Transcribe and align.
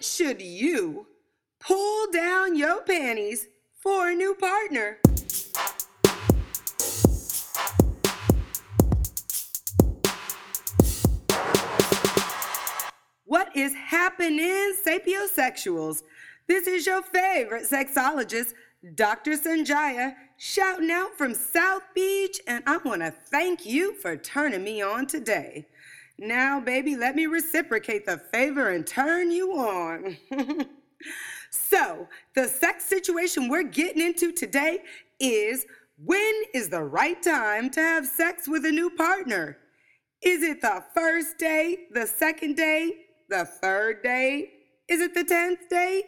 Should 0.00 0.42
you 0.42 1.06
pull 1.58 2.10
down 2.10 2.54
your 2.54 2.82
panties 2.82 3.48
for 3.74 4.10
a 4.10 4.14
new 4.14 4.34
partner? 4.34 4.98
What 13.24 13.56
is 13.56 13.74
happening, 13.74 14.74
sapiosexuals? 14.84 16.02
This 16.46 16.66
is 16.66 16.86
your 16.86 17.02
favorite 17.02 17.64
sexologist, 17.64 18.52
Dr. 18.94 19.32
Sonjia, 19.32 20.14
shouting 20.36 20.90
out 20.90 21.16
from 21.16 21.34
South 21.34 21.82
Beach, 21.94 22.38
and 22.46 22.62
I 22.66 22.76
want 22.78 23.00
to 23.00 23.10
thank 23.10 23.64
you 23.64 23.94
for 23.94 24.16
turning 24.16 24.62
me 24.62 24.82
on 24.82 25.06
today. 25.06 25.66
Now, 26.18 26.60
baby, 26.60 26.96
let 26.96 27.14
me 27.14 27.26
reciprocate 27.26 28.06
the 28.06 28.16
favor 28.16 28.70
and 28.70 28.86
turn 28.86 29.30
you 29.30 29.52
on. 29.52 30.16
so, 31.50 32.08
the 32.34 32.48
sex 32.48 32.84
situation 32.86 33.48
we're 33.48 33.64
getting 33.64 34.02
into 34.02 34.32
today 34.32 34.78
is 35.20 35.66
when 36.02 36.32
is 36.54 36.68
the 36.68 36.82
right 36.82 37.22
time 37.22 37.70
to 37.70 37.80
have 37.80 38.06
sex 38.06 38.48
with 38.48 38.64
a 38.64 38.70
new 38.70 38.90
partner? 38.90 39.58
Is 40.22 40.42
it 40.42 40.62
the 40.62 40.82
first 40.94 41.38
day, 41.38 41.86
the 41.92 42.06
second 42.06 42.56
day, 42.56 42.92
the 43.28 43.44
third 43.44 44.02
day? 44.02 44.50
Is 44.88 45.00
it 45.00 45.14
the 45.14 45.24
10th 45.24 45.68
day? 45.68 46.04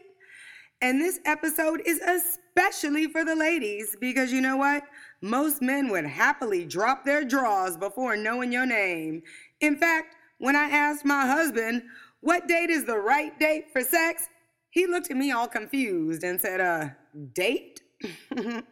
And 0.81 1.01
this 1.01 1.19
episode 1.25 1.83
is 1.85 2.01
especially 2.01 3.09
for 3.09 3.25
the 3.25 3.35
ladies 3.35 3.97
because 4.01 4.33
you 4.33 4.41
know 4.41 4.57
what? 4.57 4.85
Most 5.21 5.61
men 5.61 5.89
would 5.89 6.07
happily 6.07 6.65
drop 6.65 7.05
their 7.05 7.25
drawers 7.25 7.77
before 7.77 8.17
knowing 8.17 8.53
your 8.53 8.67
name. 8.67 9.23
In 9.61 9.77
fact, 9.77 10.15
when 10.39 10.57
I 10.57 10.71
asked 10.71 11.05
my 11.05 11.27
husband 11.27 11.83
what 12.21 12.49
date 12.49 12.71
is 12.71 12.85
the 12.85 12.99
right 12.99 13.39
date 13.39 13.67
for 13.73 13.83
sex, 13.83 14.29
he 14.71 14.87
looked 14.87 15.11
at 15.11 15.17
me 15.17 15.31
all 15.31 15.49
confused 15.49 16.23
and 16.23 16.41
said, 16.41 16.61
uh, 16.61 16.89
date? 17.33 17.81
and 18.37 18.65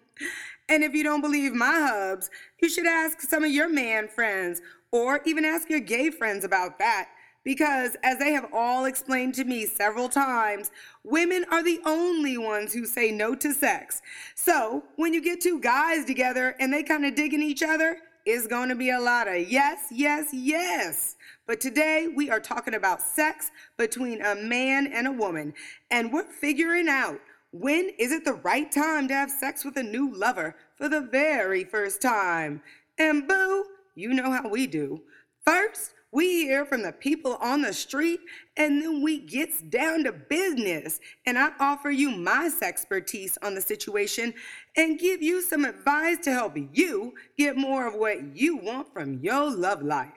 if 0.69 0.95
you 0.95 1.03
don't 1.03 1.21
believe 1.21 1.53
my 1.53 1.73
hubs, 1.73 2.31
you 2.61 2.69
should 2.69 2.87
ask 2.87 3.21
some 3.21 3.45
of 3.45 3.51
your 3.51 3.69
man 3.69 4.09
friends 4.09 4.61
or 4.91 5.21
even 5.25 5.45
ask 5.45 5.69
your 5.71 5.81
gay 5.81 6.11
friends 6.11 6.45
about 6.45 6.79
that. 6.79 7.09
Because, 7.45 7.97
as 8.03 8.19
they 8.19 8.33
have 8.33 8.49
all 8.53 8.87
explained 8.87 9.35
to 9.37 9.45
me 9.45 9.67
several 9.67 10.09
times, 10.09 10.73
women 11.05 11.45
are 11.53 11.63
the 11.63 11.81
only 11.87 12.37
ones 12.37 12.73
who 12.73 12.85
say 12.85 13.13
no 13.13 13.37
to 13.37 13.55
sex. 13.55 14.03
So, 14.35 14.83
when 14.97 15.15
you 15.15 15.23
get 15.23 15.41
two 15.41 15.61
guys 15.61 16.05
together 16.05 16.57
and 16.59 16.73
they 16.73 16.83
kind 16.83 17.05
of 17.05 17.15
digging 17.15 17.43
each 17.43 17.63
other, 17.63 17.99
it's 18.27 18.49
going 18.49 18.69
to 18.69 18.75
be 18.75 18.91
a 18.91 18.99
lot 18.99 19.29
of 19.29 19.49
yes, 19.49 19.87
yes, 19.93 20.31
yes. 20.33 21.15
But 21.47 21.61
today 21.61 22.09
we 22.13 22.29
are 22.29 22.41
talking 22.41 22.75
about 22.75 23.01
sex 23.01 23.53
between 23.77 24.21
a 24.21 24.35
man 24.35 24.89
and 24.89 25.07
a 25.07 25.13
woman, 25.13 25.55
and 25.93 26.13
we're 26.13 26.25
figuring 26.25 26.89
out 26.89 27.21
when 27.53 27.91
is 28.01 28.11
it 28.11 28.25
the 28.25 28.35
right 28.35 28.71
time 28.71 29.07
to 29.09 29.15
have 29.15 29.31
sex 29.31 29.65
with 29.65 29.77
a 29.77 29.83
new 29.83 30.13
lover 30.13 30.57
for 30.75 30.89
the 30.89 31.01
very 31.01 31.63
first 31.63 32.03
time. 32.03 32.63
And 32.99 33.29
boo, 33.29 33.65
you 33.95 34.13
know 34.13 34.33
how 34.33 34.49
we 34.49 34.67
do. 34.67 35.03
First, 35.45 35.93
we 36.13 36.45
hear 36.45 36.65
from 36.65 36.83
the 36.83 36.93
people 36.93 37.37
on 37.41 37.63
the 37.63 37.73
street 37.73 38.21
and 38.57 38.81
then 38.81 39.03
we 39.03 39.19
gets 39.19 39.61
down 39.61 40.05
to 40.05 40.13
business. 40.13 41.01
And 41.27 41.39
I 41.39 41.51
offer 41.61 41.91
you 41.91 42.11
my 42.11 42.51
expertise 42.63 43.37
on 43.43 43.55
the 43.55 43.61
situation 43.61 44.33
and 44.77 44.99
give 44.99 45.23
you 45.23 45.43
some 45.43 45.65
advice 45.65 46.19
to 46.25 46.33
help 46.33 46.57
you 46.73 47.13
get 47.37 47.57
more 47.57 47.87
of 47.87 47.95
what 47.95 48.37
you 48.37 48.57
want 48.57 48.93
from 48.93 49.19
your 49.21 49.51
love 49.51 49.83
life. 49.83 50.13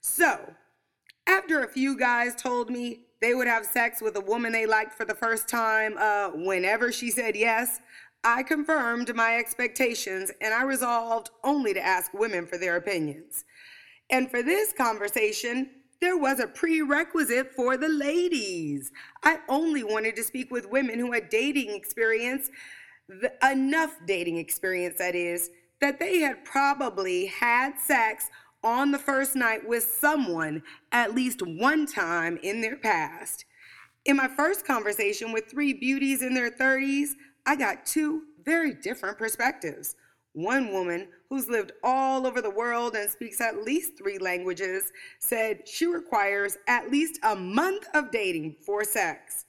So, 0.00 0.54
after 1.26 1.62
a 1.62 1.68
few 1.68 1.96
guys 1.96 2.34
told 2.34 2.68
me 2.68 3.06
they 3.20 3.34
would 3.34 3.46
have 3.46 3.64
sex 3.64 4.02
with 4.02 4.16
a 4.16 4.20
woman 4.20 4.52
they 4.52 4.66
liked 4.66 4.94
for 4.94 5.04
the 5.04 5.14
first 5.14 5.48
time 5.48 5.96
uh, 5.96 6.30
whenever 6.30 6.90
she 6.90 7.10
said 7.10 7.36
yes, 7.36 7.80
I 8.24 8.42
confirmed 8.42 9.14
my 9.14 9.36
expectations 9.36 10.32
and 10.40 10.52
I 10.52 10.64
resolved 10.64 11.30
only 11.44 11.72
to 11.74 11.80
ask 11.80 12.12
women 12.12 12.46
for 12.46 12.58
their 12.58 12.76
opinions. 12.76 13.44
And 14.12 14.30
for 14.30 14.42
this 14.42 14.74
conversation, 14.74 15.70
there 16.02 16.18
was 16.18 16.38
a 16.38 16.46
prerequisite 16.46 17.54
for 17.54 17.78
the 17.78 17.88
ladies. 17.88 18.92
I 19.24 19.38
only 19.48 19.82
wanted 19.82 20.16
to 20.16 20.22
speak 20.22 20.50
with 20.50 20.70
women 20.70 20.98
who 20.98 21.12
had 21.12 21.30
dating 21.30 21.70
experience, 21.70 22.50
enough 23.42 23.96
dating 24.06 24.36
experience, 24.36 24.98
that 24.98 25.14
is, 25.14 25.50
that 25.80 25.98
they 25.98 26.18
had 26.18 26.44
probably 26.44 27.26
had 27.26 27.78
sex 27.78 28.28
on 28.62 28.92
the 28.92 28.98
first 28.98 29.34
night 29.34 29.66
with 29.66 29.82
someone 29.82 30.62
at 30.92 31.14
least 31.14 31.40
one 31.40 31.86
time 31.86 32.38
in 32.42 32.60
their 32.60 32.76
past. 32.76 33.46
In 34.04 34.16
my 34.16 34.28
first 34.28 34.66
conversation 34.66 35.32
with 35.32 35.50
three 35.50 35.72
beauties 35.72 36.20
in 36.20 36.34
their 36.34 36.50
30s, 36.50 37.10
I 37.46 37.56
got 37.56 37.86
two 37.86 38.24
very 38.44 38.74
different 38.74 39.16
perspectives. 39.16 39.96
One 40.34 40.70
woman 40.72 41.08
who's 41.32 41.48
lived 41.48 41.72
all 41.82 42.26
over 42.26 42.42
the 42.42 42.50
world 42.50 42.94
and 42.94 43.08
speaks 43.08 43.40
at 43.40 43.64
least 43.64 43.96
three 43.96 44.18
languages 44.18 44.92
said 45.18 45.66
she 45.66 45.86
requires 45.86 46.58
at 46.68 46.90
least 46.90 47.18
a 47.22 47.34
month 47.34 47.86
of 47.94 48.10
dating 48.10 48.54
for 48.60 48.84
sex. 48.84 49.46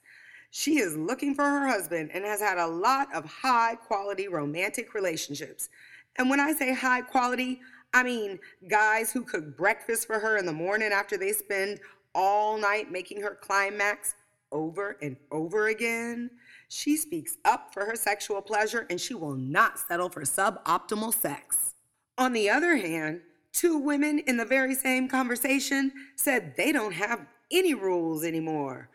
She 0.49 0.77
is 0.77 0.95
looking 0.95 1.35
for 1.35 1.44
her 1.44 1.67
husband 1.67 2.11
and 2.13 2.23
has 2.23 2.39
had 2.39 2.57
a 2.57 2.66
lot 2.66 3.13
of 3.13 3.25
high 3.25 3.75
quality 3.75 4.29
romantic 4.29 4.94
relationships. 4.94 5.67
And 6.16 6.29
when 6.29 6.39
I 6.39 6.53
say 6.53 6.73
high 6.73 7.01
quality, 7.01 7.59
I 7.94 8.03
mean 8.03 8.39
guys 8.69 9.11
who 9.11 9.23
cook 9.23 9.57
breakfast 9.57 10.07
for 10.07 10.19
her 10.19 10.38
in 10.38 10.45
the 10.45 10.53
morning 10.53 10.94
after 10.94 11.17
they 11.17 11.33
spend 11.33 11.81
all 12.15 12.57
night 12.57 12.94
making 12.94 13.19
her 13.19 13.38
climax 13.41 14.15
over 14.53 14.95
and 15.01 15.17
over 15.31 15.67
again. 15.67 16.29
She 16.69 16.95
speaks 16.95 17.35
up 17.44 17.73
for 17.73 17.83
her 17.83 17.97
sexual 17.97 18.41
pleasure 18.41 18.88
and 18.89 19.01
she 19.01 19.15
will 19.15 19.35
not 19.35 19.79
settle 19.79 20.07
for 20.07 20.21
suboptimal 20.21 21.13
sex. 21.13 21.72
On 22.18 22.34
the 22.34 22.50
other 22.50 22.75
hand, 22.75 23.22
two 23.51 23.78
women 23.78 24.19
in 24.19 24.38
the 24.38 24.46
very 24.46 24.75
same 24.75 25.07
conversation 25.07 25.91
said 26.16 26.53
they 26.56 26.72
don't 26.72 26.94
have 26.94 27.25
any 27.51 27.74
rules 27.74 28.24
anymore. 28.24 28.90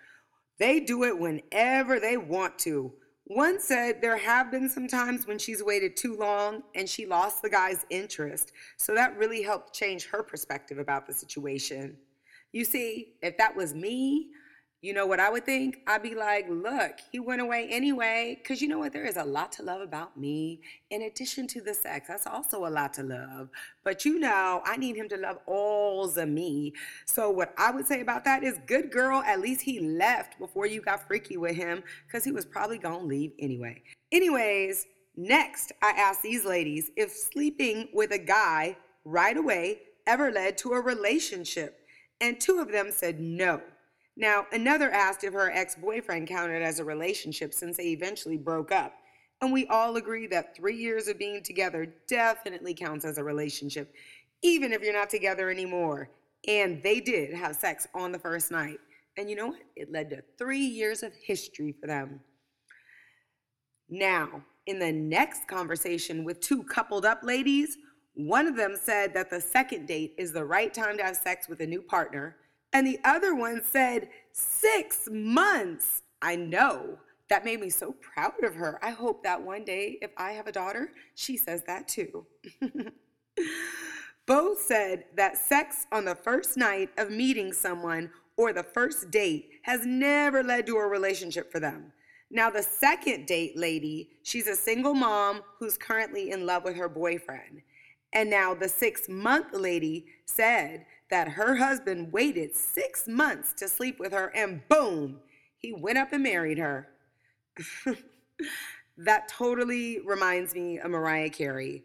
They 0.59 0.81
do 0.81 1.05
it 1.05 1.19
whenever 1.19 2.01
they 2.01 2.17
want 2.17 2.59
to. 2.61 2.93
One 3.25 3.61
said 3.61 4.01
there 4.01 4.17
have 4.17 4.51
been 4.51 4.69
some 4.69 4.89
times 4.89 5.27
when 5.27 5.39
she's 5.39 5.63
waited 5.63 5.97
too 5.97 6.17
long 6.17 6.63
and 6.75 6.89
she 6.89 7.07
lost 7.07 7.43
the 7.43 7.51
guy's 7.51 7.85
interest. 7.91 8.53
So 8.79 8.95
that 8.95 9.17
really 9.19 9.43
helped 9.43 9.75
change 9.75 10.07
her 10.07 10.23
perspective 10.23 10.79
about 10.79 11.07
the 11.07 11.13
situation. 11.13 11.97
You 12.53 12.65
see, 12.65 13.15
if 13.21 13.37
that 13.37 13.55
was 13.55 13.75
me, 13.75 14.31
you 14.81 14.95
know 14.95 15.07
what 15.07 15.19
I 15.19 15.29
would 15.29 15.45
think? 15.45 15.81
I'd 15.89 16.05
be 16.05 16.15
like, 16.15 16.47
look, 16.49 17.01
he 17.11 17.19
went 17.19 17.41
away 17.41 17.67
anyway. 17.69 18.39
Because 18.41 18.63
you 18.63 18.69
know 18.69 18.79
what? 18.79 18.93
There 18.93 19.05
is 19.05 19.17
a 19.17 19.25
lot 19.25 19.51
to 19.53 19.65
love 19.65 19.81
about 19.81 20.17
me. 20.17 20.61
In 20.91 21.03
addition 21.03 21.49
to 21.49 21.61
the 21.61 21.75
sex, 21.75 22.07
that's 22.07 22.29
also 22.29 22.65
a 22.65 22.71
lot 22.71 22.95
to 22.95 23.03
love. 23.03 23.49
But 23.83 24.05
you 24.05 24.21
know, 24.21 24.63
I 24.65 24.77
need 24.77 24.97
him 24.97 25.09
to 25.09 25.17
love 25.17 25.39
all 25.47 26.05
of 26.05 26.29
me. 26.29 26.75
So, 27.07 27.29
what 27.29 27.55
I 27.59 27.73
would 27.73 27.89
say 27.89 28.03
about 28.03 28.25
that 28.25 28.45
is, 28.45 28.61
good 28.67 28.93
girl, 28.93 29.21
at 29.27 29.41
least 29.41 29.63
he 29.63 29.81
left 29.81 30.39
before 30.39 30.67
you 30.67 30.81
got 30.81 31.09
freaky 31.09 31.37
with 31.37 31.57
him. 31.57 31.83
Because 32.07 32.23
he 32.23 32.31
was 32.31 32.45
probably 32.45 32.79
going 32.79 33.01
to 33.01 33.07
leave 33.07 33.33
anyway. 33.41 33.83
Anyways, 34.13 34.87
next, 35.17 35.73
I 35.83 35.91
asked 35.91 36.23
these 36.23 36.45
ladies 36.45 36.93
if 36.97 37.11
sleeping 37.11 37.89
with 37.93 38.13
a 38.13 38.19
guy 38.19 38.77
right 39.05 39.37
away 39.37 39.81
ever 40.07 40.31
led 40.31 40.57
to 40.59 40.75
a 40.75 40.81
relationship. 40.81 41.81
And 42.21 42.41
two 42.41 42.61
of 42.61 42.71
them 42.71 42.93
said 42.93 43.19
no. 43.19 43.61
Now, 44.19 44.47
another 44.51 44.91
asked 44.91 45.23
if 45.23 45.33
her 45.33 45.53
ex 45.53 45.77
boyfriend 45.77 46.27
counted 46.27 46.61
as 46.61 46.81
a 46.81 46.85
relationship 46.85 47.55
since 47.55 47.77
they 47.77 47.91
eventually 47.91 48.37
broke 48.37 48.73
up. 48.73 48.93
And 49.41 49.53
we 49.53 49.69
all 49.69 49.95
agree 49.97 50.27
that 50.27 50.57
three 50.57 50.77
years 50.77 51.07
of 51.07 51.21
being 51.21 51.41
together 51.41 51.95
definitely 52.09 52.75
counts 52.75 53.05
as 53.05 53.19
a 53.19 53.25
relationship, 53.25 53.95
even 54.43 54.73
if 54.73 54.83
you're 54.83 54.93
not 54.93 55.09
together 55.09 55.51
anymore. 55.51 56.11
And 56.49 56.83
they 56.83 56.99
did 56.99 57.33
have 57.33 57.55
sex 57.55 57.87
on 57.95 58.11
the 58.11 58.19
first 58.19 58.51
night. 58.51 58.79
And 59.17 59.31
you 59.31 59.37
know 59.37 59.49
what? 59.49 59.63
It 59.77 59.93
led 59.93 60.11
to 60.11 60.25
three 60.37 60.67
years 60.67 61.05
of 61.05 61.13
history 61.15 61.73
for 61.81 61.87
them. 61.87 62.19
Now, 63.89 64.43
in 64.67 64.81
the 64.81 64.91
next 64.91 65.47
conversation 65.47 66.25
with 66.25 66.41
two 66.41 66.65
coupled 66.65 67.07
up 67.07 67.21
ladies, 67.23 67.79
one 68.15 68.49
of 68.49 68.57
them 68.57 68.75
said 68.75 69.15
that 69.15 69.31
the 69.31 69.41
second 69.41 69.87
date 69.87 70.15
is 70.19 70.33
the 70.33 70.45
right 70.45 70.75
time 70.75 70.97
to 70.99 71.05
have 71.05 71.17
sex 71.17 71.49
with 71.49 71.61
a 71.61 71.67
new 71.67 71.81
partner 71.81 72.35
and 72.73 72.87
the 72.87 72.99
other 73.05 73.35
one 73.35 73.63
said, 73.65 74.09
Six 74.33 75.09
months. 75.11 76.03
I 76.21 76.37
know. 76.37 76.99
That 77.29 77.45
made 77.45 77.61
me 77.61 77.71
so 77.71 77.93
proud 77.93 78.43
of 78.43 78.55
her. 78.55 78.79
I 78.83 78.91
hope 78.91 79.23
that 79.23 79.43
one 79.43 79.65
day, 79.65 79.99
if 80.01 80.11
I 80.17 80.33
have 80.33 80.47
a 80.47 80.53
daughter, 80.53 80.93
she 81.15 81.37
says 81.37 81.63
that 81.67 81.87
too. 81.87 82.27
Both 84.27 84.63
said 84.63 85.05
that 85.17 85.37
sex 85.37 85.87
on 85.93 86.05
the 86.05 86.15
first 86.15 86.57
night 86.57 86.91
of 86.97 87.11
meeting 87.11 87.53
someone 87.53 88.11
or 88.37 88.53
the 88.53 88.63
first 88.63 89.11
date 89.11 89.51
has 89.63 89.85
never 89.85 90.43
led 90.43 90.67
to 90.67 90.77
a 90.77 90.87
relationship 90.87 91.51
for 91.53 91.61
them. 91.61 91.93
Now, 92.31 92.51
the 92.51 92.63
second 92.63 93.27
date 93.27 93.57
lady, 93.57 94.11
she's 94.23 94.47
a 94.47 94.55
single 94.55 94.95
mom 94.95 95.43
who's 95.59 95.79
currently 95.79 96.31
in 96.31 96.47
love 96.47 96.65
with 96.65 96.77
her 96.77 96.89
boyfriend. 96.89 97.63
And 98.13 98.31
now 98.31 98.55
the 98.55 98.69
six 98.69 99.09
month 99.09 99.49
lady 99.53 100.07
said 100.25 100.87
that 101.11 101.29
her 101.29 101.57
husband 101.57 102.13
waited 102.13 102.55
six 102.55 103.09
months 103.09 103.53
to 103.55 103.69
sleep 103.69 103.99
with 103.99 104.13
her, 104.13 104.27
and 104.35 104.67
boom, 104.69 105.21
he 105.59 105.73
went 105.73 105.99
up 105.99 106.13
and 106.13 106.23
married 106.23 106.59
her. 106.59 106.89
that 108.99 109.29
totally 109.29 110.01
reminds 110.05 110.55
me 110.55 110.79
of 110.79 110.91
Mariah 110.91 111.31
Carey. 111.31 111.85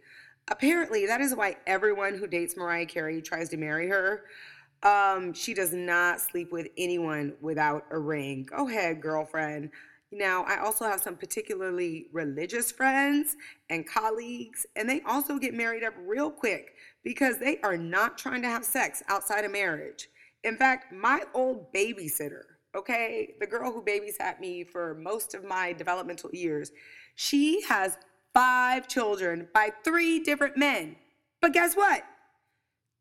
Apparently, 0.49 1.05
that 1.05 1.21
is 1.21 1.33
why 1.35 1.55
everyone 1.65 2.17
who 2.17 2.27
dates 2.27 2.57
Mariah 2.57 2.85
Carey 2.85 3.21
tries 3.21 3.49
to 3.49 3.57
marry 3.57 3.87
her. 3.87 4.25
Um, 4.83 5.33
she 5.33 5.53
does 5.53 5.73
not 5.73 6.19
sleep 6.19 6.51
with 6.51 6.67
anyone 6.77 7.33
without 7.39 7.85
a 7.91 7.97
ring. 7.97 8.43
Go 8.49 8.67
ahead, 8.67 9.01
girlfriend. 9.01 9.71
Now, 10.11 10.43
I 10.43 10.59
also 10.59 10.85
have 10.85 11.01
some 11.01 11.15
particularly 11.15 12.07
religious 12.11 12.71
friends 12.71 13.35
and 13.69 13.87
colleagues, 13.87 14.65
and 14.75 14.87
they 14.87 15.01
also 15.07 15.39
get 15.39 15.53
married 15.53 15.83
up 15.83 15.93
real 16.05 16.29
quick 16.29 16.75
because 17.03 17.37
they 17.37 17.59
are 17.61 17.77
not 17.77 18.17
trying 18.17 18.41
to 18.41 18.47
have 18.47 18.63
sex 18.63 19.03
outside 19.07 19.45
of 19.45 19.51
marriage. 19.51 20.07
In 20.43 20.57
fact, 20.57 20.93
my 20.93 21.23
old 21.33 21.73
babysitter, 21.73 22.43
okay, 22.75 23.35
the 23.39 23.47
girl 23.47 23.71
who 23.71 23.81
babysat 23.81 24.39
me 24.39 24.63
for 24.63 24.95
most 24.95 25.33
of 25.33 25.43
my 25.43 25.73
developmental 25.73 26.29
years, 26.33 26.71
she 27.15 27.61
has 27.63 27.97
five 28.33 28.87
children 28.87 29.47
by 29.53 29.71
three 29.83 30.19
different 30.19 30.57
men. 30.57 30.95
But 31.41 31.53
guess 31.53 31.75
what? 31.75 32.03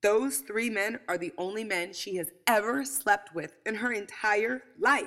Those 0.02 0.38
three 0.38 0.68
men 0.68 0.98
are 1.08 1.16
the 1.16 1.32
only 1.38 1.64
men 1.64 1.92
she 1.92 2.16
has 2.16 2.30
ever 2.46 2.84
slept 2.84 3.34
with 3.34 3.56
in 3.64 3.76
her 3.76 3.92
entire 3.92 4.62
life. 4.78 5.06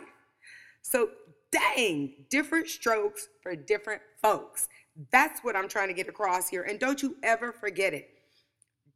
So, 0.82 1.10
dang, 1.52 2.14
different 2.30 2.70
strokes 2.70 3.28
for 3.42 3.56
different 3.56 4.02
folks. 4.22 4.70
That's 5.12 5.42
what 5.42 5.56
I'm 5.56 5.68
trying 5.68 5.90
to 5.90 5.94
get 5.94 6.08
across 6.08 6.48
here. 6.48 6.64
And 6.64 6.80
don't 6.80 7.02
you 7.02 7.18
ever 7.24 7.52
forget 7.52 7.94
it. 7.94 8.10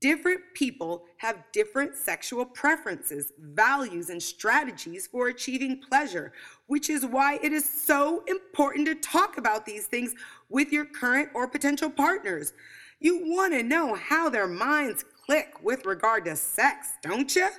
Different 0.01 0.42
people 0.54 1.04
have 1.18 1.44
different 1.51 1.94
sexual 1.96 2.46
preferences, 2.46 3.34
values, 3.38 4.10
and 4.10 4.24
strategies 4.24 5.07
for 5.07 5.28
achieving 5.28 5.81
pleasure, 5.81 6.31
which 6.68 6.90
is 6.90 7.06
why 7.06 7.38
it 7.44 7.51
is 7.51 7.69
so 7.69 8.24
important 8.28 8.88
to 8.88 8.96
talk 8.96 9.38
about 9.38 9.66
these 9.66 9.88
things 9.88 10.16
with 10.48 10.72
your 10.72 10.86
current 10.86 11.30
or 11.34 11.50
potential 11.50 11.90
partners. 11.90 12.54
You 13.01 13.24
want 13.25 13.54
to 13.54 13.63
know 13.63 13.94
how 13.94 14.30
their 14.30 14.48
minds 14.48 15.04
click 15.25 15.54
with 15.62 15.86
regard 15.86 16.24
to 16.25 16.36
sex, 16.38 16.94
don't 17.01 17.36
you? 17.36 17.50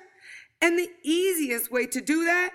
And 0.63 0.79
the 0.79 0.91
easiest 1.03 1.71
way 1.71 1.87
to 1.87 2.01
do 2.01 2.25
that 2.25 2.53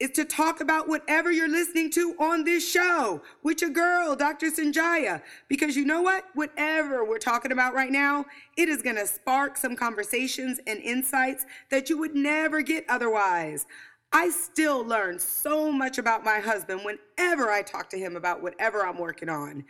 is 0.00 0.10
to 0.12 0.24
talk 0.24 0.62
about 0.62 0.88
whatever 0.88 1.30
you're 1.30 1.48
listening 1.48 1.90
to 1.90 2.14
on 2.18 2.42
this 2.42 2.68
show 2.68 3.22
with 3.42 3.60
your 3.60 3.70
girl, 3.70 4.16
Dr. 4.16 4.46
Sonjia. 4.46 5.22
Because 5.46 5.76
you 5.76 5.84
know 5.84 6.00
what? 6.00 6.24
Whatever 6.34 7.04
we're 7.04 7.18
talking 7.18 7.52
about 7.52 7.74
right 7.74 7.92
now, 7.92 8.24
it 8.56 8.70
is 8.70 8.80
going 8.80 8.96
to 8.96 9.06
spark 9.06 9.58
some 9.58 9.76
conversations 9.76 10.58
and 10.66 10.80
insights 10.80 11.44
that 11.70 11.90
you 11.90 11.98
would 11.98 12.14
never 12.14 12.62
get 12.62 12.86
otherwise. 12.88 13.66
I 14.12 14.30
still 14.30 14.84
learn 14.84 15.18
so 15.18 15.70
much 15.70 15.98
about 15.98 16.24
my 16.24 16.40
husband 16.40 16.80
whenever 16.82 17.50
I 17.50 17.62
talk 17.62 17.90
to 17.90 17.98
him 17.98 18.16
about 18.16 18.42
whatever 18.42 18.84
I'm 18.84 18.98
working 18.98 19.28
on. 19.28 19.64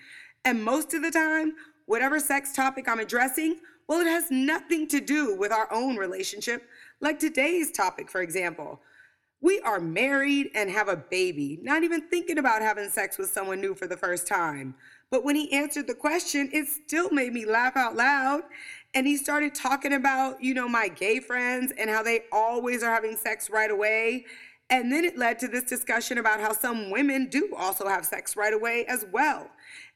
And 0.44 0.64
most 0.64 0.94
of 0.94 1.02
the 1.02 1.10
time, 1.10 1.54
whatever 1.86 2.20
sex 2.20 2.52
topic 2.52 2.88
I'm 2.88 3.00
addressing, 3.00 3.56
well, 3.88 4.00
it 4.00 4.06
has 4.06 4.30
nothing 4.30 4.86
to 4.88 5.00
do 5.00 5.34
with 5.34 5.50
our 5.50 5.70
own 5.72 5.96
relationship, 5.96 6.68
like 7.00 7.18
today's 7.18 7.72
topic, 7.72 8.08
for 8.08 8.22
example. 8.22 8.80
We 9.42 9.60
are 9.60 9.80
married 9.80 10.50
and 10.54 10.70
have 10.70 10.88
a 10.88 10.96
baby, 10.96 11.58
not 11.62 11.82
even 11.82 12.08
thinking 12.08 12.38
about 12.38 12.60
having 12.60 12.90
sex 12.90 13.16
with 13.16 13.30
someone 13.30 13.60
new 13.60 13.74
for 13.74 13.86
the 13.86 13.96
first 13.96 14.26
time. 14.26 14.74
But 15.10 15.24
when 15.24 15.34
he 15.34 15.50
answered 15.52 15.86
the 15.86 15.94
question, 15.94 16.50
it 16.52 16.68
still 16.68 17.10
made 17.10 17.32
me 17.32 17.46
laugh 17.46 17.76
out 17.76 17.96
loud. 17.96 18.42
And 18.92 19.06
he 19.06 19.16
started 19.16 19.54
talking 19.54 19.94
about, 19.94 20.42
you 20.42 20.52
know, 20.52 20.68
my 20.68 20.88
gay 20.88 21.20
friends 21.20 21.72
and 21.78 21.88
how 21.88 22.02
they 22.02 22.24
always 22.30 22.82
are 22.82 22.92
having 22.92 23.16
sex 23.16 23.48
right 23.48 23.70
away. 23.70 24.26
And 24.68 24.92
then 24.92 25.04
it 25.04 25.16
led 25.16 25.38
to 25.40 25.48
this 25.48 25.64
discussion 25.64 26.18
about 26.18 26.40
how 26.40 26.52
some 26.52 26.90
women 26.90 27.28
do 27.28 27.54
also 27.56 27.88
have 27.88 28.04
sex 28.04 28.36
right 28.36 28.52
away 28.52 28.84
as 28.86 29.06
well. 29.10 29.50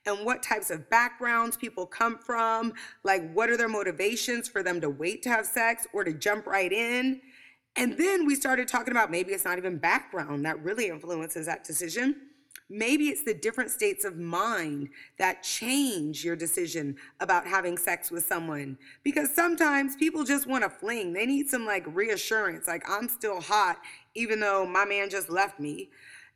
And 0.07 0.25
what 0.25 0.43
types 0.43 0.71
of 0.71 0.89
backgrounds 0.91 1.57
people 1.57 1.87
come 1.87 2.19
from, 2.19 2.73
like 3.05 3.31
what 3.33 3.51
are 3.51 3.57
their 3.57 3.69
motivations 3.69 4.49
for 4.49 4.63
them 4.63 4.81
to 4.81 4.91
wait 4.91 5.23
to 5.23 5.29
have 5.29 5.47
sex 5.47 5.87
or 5.93 6.03
to 6.03 6.13
jump 6.13 6.47
right 6.47 6.73
in. 6.73 7.21
And 7.77 7.99
then 7.99 8.27
we 8.27 8.35
started 8.35 8.69
talking 8.69 8.93
about 8.93 9.11
maybe 9.11 9.33
it's 9.33 9.45
not 9.45 9.59
even 9.59 9.79
background 9.79 10.45
that 10.45 10.63
really 10.63 10.89
influences 10.89 11.47
that 11.47 11.65
decision. 11.65 12.17
Maybe 12.71 13.09
it's 13.09 13.25
the 13.25 13.35
different 13.35 13.71
states 13.71 14.05
of 14.05 14.17
mind 14.17 14.89
that 15.19 15.43
change 15.43 16.25
your 16.25 16.35
decision 16.35 16.97
about 17.21 17.47
having 17.47 17.77
sex 17.77 18.11
with 18.11 18.25
someone. 18.25 18.79
Because 19.03 19.35
sometimes 19.35 19.97
people 19.97 20.25
just 20.25 20.47
want 20.47 20.65
to 20.65 20.71
fling. 20.71 21.13
They 21.13 21.27
need 21.27 21.49
some 21.49 21.67
like 21.67 21.85
reassurance, 21.87 22.67
like 22.67 22.89
I'm 22.89 23.09
still 23.09 23.41
hot, 23.41 23.81
even 24.15 24.41
though 24.41 24.65
my 24.67 24.85
man 24.85 25.11
just 25.11 25.29
left 25.29 25.61
me. 25.61 25.91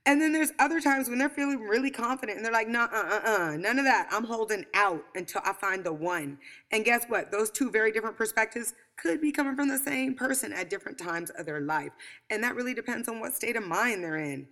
And 0.07 0.21
then 0.21 0.33
there's 0.33 0.53
other 0.59 0.81
times 0.81 1.11
when 1.11 1.19
they're 1.19 1.29
feeling 1.29 1.61
really 1.61 1.91
confident 1.91 2.39
and 2.39 2.45
they're 2.45 2.53
like, 2.53 2.69
nah, 2.69 2.89
uh, 2.91 3.21
uh, 3.25 3.31
uh, 3.31 3.57
none 3.57 3.79
of 3.79 3.85
that. 3.85 4.09
I'm 4.11 4.25
holding 4.25 4.65
out 4.73 5.05
until 5.15 5.43
I 5.45 5.53
find 5.53 5.85
the 5.85 5.93
one. 5.93 6.39
And 6.71 6.85
guess 6.85 7.05
what? 7.09 7.31
Those 7.31 7.51
two 7.51 7.71
very 7.71 7.93
different 7.93 8.17
perspectives 8.17 8.75
could 8.97 9.21
be 9.21 9.33
coming 9.33 9.55
from 9.55 9.69
the 9.69 9.79
same 9.79 10.15
person 10.15 10.53
at 10.53 10.71
different 10.71 10.99
times 10.99 11.31
of 11.31 11.45
their 11.45 11.61
life. 11.61 11.93
And 12.31 12.43
that 12.43 12.55
really 12.55 12.73
depends 12.75 13.07
on 13.07 13.21
what 13.21 13.35
state 13.35 13.57
of 13.57 13.67
mind 13.67 14.03
they're 14.03 14.17
in. 14.17 14.49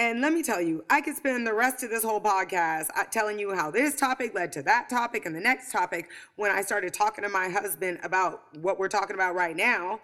And 0.00 0.22
let 0.22 0.32
me 0.32 0.42
tell 0.42 0.62
you, 0.62 0.82
I 0.88 1.02
could 1.02 1.14
spend 1.14 1.46
the 1.46 1.52
rest 1.52 1.82
of 1.82 1.90
this 1.90 2.02
whole 2.02 2.20
podcast 2.20 2.88
uh, 2.96 3.04
telling 3.04 3.38
you 3.38 3.54
how 3.54 3.70
this 3.70 3.94
topic 3.96 4.34
led 4.34 4.50
to 4.52 4.62
that 4.62 4.88
topic 4.88 5.26
and 5.26 5.34
the 5.34 5.40
next 5.40 5.70
topic 5.70 6.08
when 6.36 6.50
I 6.50 6.62
started 6.62 6.94
talking 6.94 7.22
to 7.22 7.28
my 7.28 7.48
husband 7.48 7.98
about 8.02 8.44
what 8.62 8.78
we're 8.78 8.88
talking 8.88 9.14
about 9.14 9.34
right 9.34 9.54
now. 9.54 10.00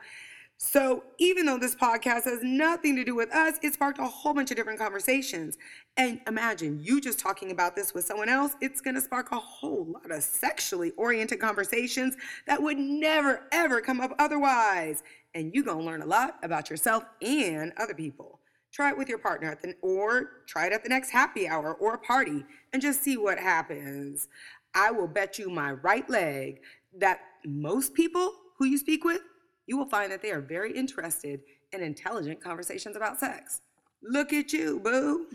So, 0.59 1.05
even 1.19 1.45
though 1.45 1.59
this 1.59 1.75
podcast 1.75 2.25
has 2.25 2.43
nothing 2.43 2.97
to 2.97 3.05
do 3.05 3.15
with 3.15 3.31
us, 3.35 3.59
it 3.63 3.75
sparked 3.75 3.99
a 3.99 4.07
whole 4.07 4.33
bunch 4.33 4.51
of 4.51 4.57
different 4.57 4.79
conversations. 4.79 5.59
And 5.99 6.19
imagine 6.27 6.81
you 6.83 6.99
just 6.99 7.19
talking 7.19 7.51
about 7.51 7.77
this 7.77 7.93
with 7.93 8.07
someone 8.07 8.31
else, 8.31 8.53
it's 8.63 8.81
going 8.81 8.95
to 8.95 9.03
spark 9.03 9.33
a 9.33 9.39
whole 9.39 9.87
lot 9.87 10.11
of 10.11 10.23
sexually 10.23 10.93
oriented 10.93 11.41
conversations 11.41 12.17
that 12.47 12.63
would 12.63 12.79
never, 12.79 13.43
ever 13.53 13.83
come 13.83 14.01
up 14.01 14.15
otherwise. 14.19 15.03
And 15.35 15.55
you're 15.55 15.65
going 15.65 15.81
to 15.81 15.85
learn 15.85 16.01
a 16.01 16.07
lot 16.07 16.39
about 16.43 16.71
yourself 16.71 17.05
and 17.21 17.75
other 17.77 17.95
people. 17.95 18.41
Try 18.73 18.91
it 18.91 18.99
with 18.99 19.11
your 19.11 19.19
partner 19.19 19.51
at 19.51 19.61
the, 19.61 19.75
or 19.83 20.43
try 20.47 20.67
it 20.69 20.73
at 20.73 20.83
the 20.83 20.89
next 20.89 21.11
happy 21.11 21.47
hour 21.47 21.75
or 21.75 21.99
party 21.99 22.47
and 22.73 22.81
just 22.81 23.03
see 23.03 23.19
what 23.19 23.39
happens. 23.39 24.29
I 24.75 24.91
will 24.91 25.09
bet 25.09 25.39
you 25.39 25.51
my 25.51 25.73
right 25.73 26.09
leg 26.09 26.61
that 26.97 27.21
most 27.45 27.93
people 27.93 28.33
who 28.59 28.65
you 28.65 28.79
speak 28.79 29.05
with 29.05 29.21
you 29.67 29.77
will 29.77 29.89
find 29.89 30.11
that 30.13 30.23
they 30.23 30.31
are 30.31 30.41
very 30.41 30.73
interested 30.73 31.41
in 31.73 31.83
intelligent 31.83 32.41
conversations 32.43 32.97
about 32.97 33.19
sex. 33.19 33.61
Look 34.03 34.33
at 34.33 34.53
you, 34.53 34.81
boo. 34.81 35.27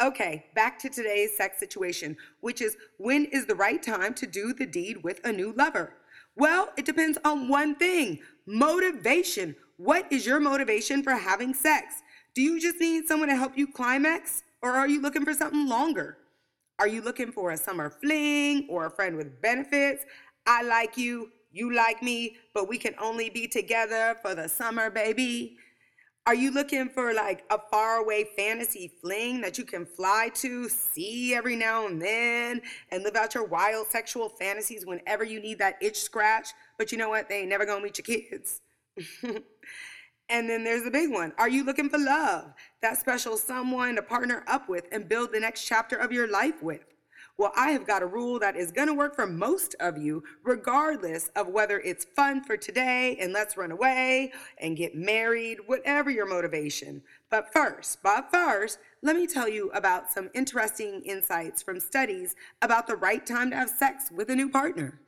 Okay, 0.00 0.46
back 0.54 0.78
to 0.80 0.88
today's 0.88 1.36
sex 1.36 1.58
situation, 1.58 2.16
which 2.40 2.60
is 2.60 2.76
when 2.98 3.26
is 3.26 3.46
the 3.46 3.54
right 3.54 3.82
time 3.82 4.14
to 4.14 4.26
do 4.26 4.52
the 4.52 4.66
deed 4.66 5.02
with 5.04 5.20
a 5.24 5.32
new 5.32 5.52
lover? 5.52 5.94
Well, 6.34 6.70
it 6.76 6.86
depends 6.86 7.18
on 7.24 7.48
one 7.48 7.74
thing 7.76 8.20
motivation. 8.46 9.54
What 9.76 10.10
is 10.10 10.26
your 10.26 10.40
motivation 10.40 11.02
for 11.02 11.12
having 11.12 11.54
sex? 11.54 12.02
Do 12.34 12.42
you 12.42 12.60
just 12.60 12.80
need 12.80 13.06
someone 13.06 13.28
to 13.28 13.36
help 13.36 13.56
you 13.56 13.66
climax, 13.66 14.42
or 14.62 14.70
are 14.70 14.88
you 14.88 15.00
looking 15.02 15.24
for 15.24 15.34
something 15.34 15.68
longer? 15.68 16.18
Are 16.78 16.88
you 16.88 17.02
looking 17.02 17.30
for 17.30 17.50
a 17.50 17.56
summer 17.56 17.90
fling 17.90 18.66
or 18.70 18.86
a 18.86 18.90
friend 18.90 19.16
with 19.16 19.40
benefits? 19.42 20.04
I 20.46 20.62
like 20.62 20.96
you, 20.96 21.30
you 21.52 21.74
like 21.74 22.02
me, 22.02 22.36
but 22.54 22.68
we 22.68 22.78
can 22.78 22.94
only 23.00 23.30
be 23.30 23.46
together 23.46 24.16
for 24.22 24.34
the 24.34 24.48
summer, 24.48 24.90
baby. 24.90 25.56
Are 26.24 26.34
you 26.36 26.52
looking 26.52 26.88
for 26.88 27.12
like 27.12 27.44
a 27.50 27.58
faraway 27.70 28.24
fantasy 28.36 28.92
fling 29.00 29.40
that 29.40 29.58
you 29.58 29.64
can 29.64 29.84
fly 29.84 30.30
to, 30.34 30.68
see 30.68 31.34
every 31.34 31.56
now 31.56 31.88
and 31.88 32.00
then, 32.00 32.62
and 32.92 33.02
live 33.02 33.16
out 33.16 33.34
your 33.34 33.44
wild 33.44 33.88
sexual 33.88 34.28
fantasies 34.28 34.86
whenever 34.86 35.24
you 35.24 35.40
need 35.40 35.58
that 35.58 35.82
itch 35.82 36.00
scratch? 36.00 36.50
But 36.78 36.92
you 36.92 36.98
know 36.98 37.08
what? 37.08 37.28
They 37.28 37.40
ain't 37.40 37.48
never 37.48 37.66
gonna 37.66 37.82
meet 37.82 37.98
your 37.98 38.04
kids. 38.04 38.60
and 40.28 40.48
then 40.48 40.62
there's 40.62 40.84
the 40.84 40.92
big 40.92 41.10
one. 41.10 41.32
Are 41.38 41.48
you 41.48 41.64
looking 41.64 41.88
for 41.88 41.98
love? 41.98 42.52
That 42.82 42.98
special 42.98 43.36
someone 43.36 43.96
to 43.96 44.02
partner 44.02 44.44
up 44.46 44.68
with 44.68 44.84
and 44.92 45.08
build 45.08 45.32
the 45.32 45.40
next 45.40 45.64
chapter 45.64 45.96
of 45.96 46.12
your 46.12 46.30
life 46.30 46.62
with? 46.62 46.84
Well, 47.38 47.52
I 47.56 47.70
have 47.70 47.86
got 47.86 48.02
a 48.02 48.06
rule 48.06 48.38
that 48.40 48.56
is 48.56 48.70
going 48.70 48.88
to 48.88 48.94
work 48.94 49.16
for 49.16 49.26
most 49.26 49.74
of 49.80 49.96
you, 49.96 50.22
regardless 50.44 51.28
of 51.34 51.48
whether 51.48 51.80
it's 51.80 52.04
fun 52.04 52.44
for 52.44 52.56
today 52.56 53.16
and 53.18 53.32
let's 53.32 53.56
run 53.56 53.72
away 53.72 54.32
and 54.58 54.76
get 54.76 54.94
married, 54.94 55.58
whatever 55.66 56.10
your 56.10 56.28
motivation. 56.28 57.02
But 57.30 57.52
first, 57.52 58.02
but 58.02 58.30
first, 58.30 58.78
let 59.02 59.16
me 59.16 59.26
tell 59.26 59.48
you 59.48 59.70
about 59.70 60.12
some 60.12 60.30
interesting 60.34 61.02
insights 61.02 61.62
from 61.62 61.80
studies 61.80 62.36
about 62.60 62.86
the 62.86 62.96
right 62.96 63.24
time 63.24 63.50
to 63.50 63.56
have 63.56 63.70
sex 63.70 64.10
with 64.12 64.28
a 64.28 64.36
new 64.36 64.50
partner. 64.50 65.00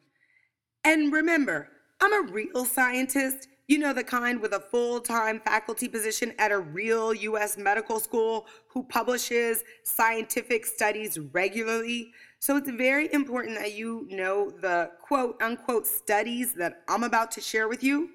And 0.82 1.12
remember, 1.12 1.68
I'm 2.00 2.12
a 2.12 2.32
real 2.32 2.64
scientist 2.64 3.48
you 3.66 3.78
know, 3.78 3.92
the 3.94 4.04
kind 4.04 4.40
with 4.40 4.52
a 4.52 4.60
full 4.60 5.00
time 5.00 5.40
faculty 5.40 5.88
position 5.88 6.32
at 6.38 6.52
a 6.52 6.58
real 6.58 7.14
US 7.14 7.56
medical 7.56 7.98
school 7.98 8.46
who 8.68 8.82
publishes 8.82 9.64
scientific 9.82 10.66
studies 10.66 11.18
regularly. 11.18 12.12
So 12.40 12.56
it's 12.56 12.70
very 12.70 13.12
important 13.12 13.58
that 13.58 13.72
you 13.72 14.06
know 14.10 14.50
the 14.50 14.90
quote 15.00 15.40
unquote 15.40 15.86
studies 15.86 16.52
that 16.54 16.82
I'm 16.88 17.04
about 17.04 17.30
to 17.32 17.40
share 17.40 17.68
with 17.68 17.82
you. 17.82 18.10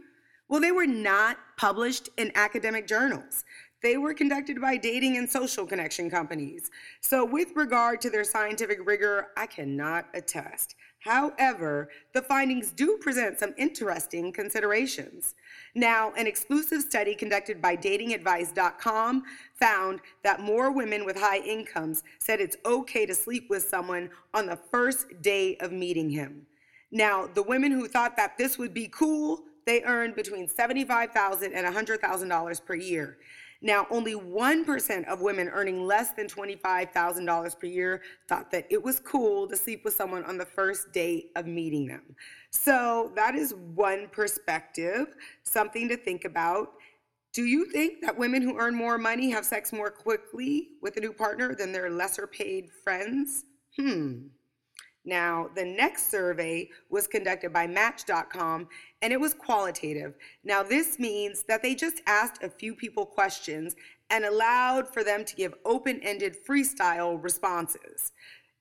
Well, 0.48 0.62
they 0.62 0.72
were 0.72 0.88
not 0.88 1.38
published 1.58 2.10
in 2.18 2.32
academic 2.36 2.88
journals. 2.88 3.44
They 3.82 3.98
were 3.98 4.14
conducted 4.14 4.60
by 4.60 4.78
dating 4.78 5.16
and 5.18 5.30
social 5.30 5.66
connection 5.66 6.10
companies. 6.10 6.70
So, 7.02 7.24
with 7.24 7.56
regard 7.56 8.02
to 8.02 8.10
their 8.10 8.26
scientific 8.26 8.86
rigor, 8.86 9.28
I 9.38 9.46
cannot 9.46 10.08
attest. 10.14 10.76
However, 11.00 11.90
the 12.14 12.22
findings 12.22 12.72
do 12.72 12.98
present 12.98 13.40
some 13.40 13.54
interesting 13.58 14.34
considerations. 14.34 15.34
Now, 15.80 16.12
an 16.18 16.28
exclusive 16.28 16.82
study 16.82 17.16
conducted 17.16 17.62
by 17.62 17.78
datingadvice.com 17.78 19.24
found 19.54 20.02
that 20.24 20.42
more 20.42 20.74
women 20.74 21.06
with 21.06 21.18
high 21.18 21.40
incomes 21.40 22.04
said 22.20 22.42
it's 22.42 22.58
okay 22.66 23.06
to 23.06 23.16
sleep 23.16 23.50
with 23.50 23.64
someone 23.64 24.10
on 24.34 24.46
the 24.46 24.58
first 24.58 25.22
day 25.22 25.56
of 25.62 25.72
meeting 25.72 26.10
him. 26.10 26.46
Now, 26.92 27.28
the 27.34 27.44
women 27.44 27.72
who 27.72 27.88
thought 27.88 28.18
that 28.18 28.38
this 28.38 28.58
would 28.58 28.74
be 28.74 28.90
cool, 28.90 29.44
they 29.66 29.82
earned 29.84 30.16
between 30.16 30.50
75,000 30.50 31.54
and 31.54 31.66
$100,000 31.66 32.66
per 32.66 32.76
year. 32.76 33.18
Now, 33.62 33.88
only 33.90 34.16
1% 34.16 35.08
of 35.08 35.22
women 35.22 35.50
earning 35.50 35.86
less 35.86 36.12
than 36.12 36.28
$25,000 36.28 37.60
per 37.60 37.68
year 37.68 38.02
thought 38.30 38.52
that 38.52 38.66
it 38.70 38.82
was 38.82 39.02
cool 39.02 39.48
to 39.50 39.58
sleep 39.58 39.84
with 39.84 39.94
someone 39.94 40.24
on 40.24 40.38
the 40.38 40.46
first 40.46 40.94
date 40.94 41.32
of 41.36 41.46
meeting 41.46 41.86
them. 41.86 42.16
So, 42.52 43.12
that 43.16 43.36
is 43.36 43.54
one 43.54 44.08
perspective, 44.12 45.08
something 45.44 45.90
to 45.90 45.98
think 45.98 46.24
about. 46.24 46.70
Do 47.34 47.44
you 47.44 47.66
think 47.66 48.02
that 48.02 48.18
women 48.18 48.42
who 48.42 48.58
earn 48.58 48.76
more 48.76 48.98
money 48.98 49.30
have 49.32 49.46
sex 49.46 49.74
more 49.74 49.92
quickly 49.92 50.70
with 50.82 50.96
a 50.98 51.02
new 51.02 51.14
partner 51.14 51.54
than 51.54 51.72
their 51.72 51.90
lesser 51.90 52.28
paid 52.28 52.70
friends? 52.84 53.44
Hmm. 53.76 54.28
Now, 55.06 55.50
the 55.56 55.66
next 55.66 56.12
survey 56.12 56.70
was 56.90 57.08
conducted 57.08 57.54
by 57.54 57.68
Match.com 57.68 58.68
and 59.02 59.14
it 59.14 59.20
was 59.20 59.34
qualitative. 59.34 60.16
Now, 60.44 60.64
this 60.64 61.00
means 61.00 61.44
that 61.44 61.62
they 61.62 61.76
just 61.76 62.02
asked 62.06 62.44
a 62.44 62.50
few 62.50 62.76
people 62.76 63.06
questions 63.06 63.76
and 64.10 64.26
allowed 64.26 64.92
for 64.92 65.04
them 65.04 65.24
to 65.26 65.36
give 65.36 65.54
open 65.66 66.02
ended 66.04 66.38
freestyle 66.48 67.22
responses. 67.22 68.12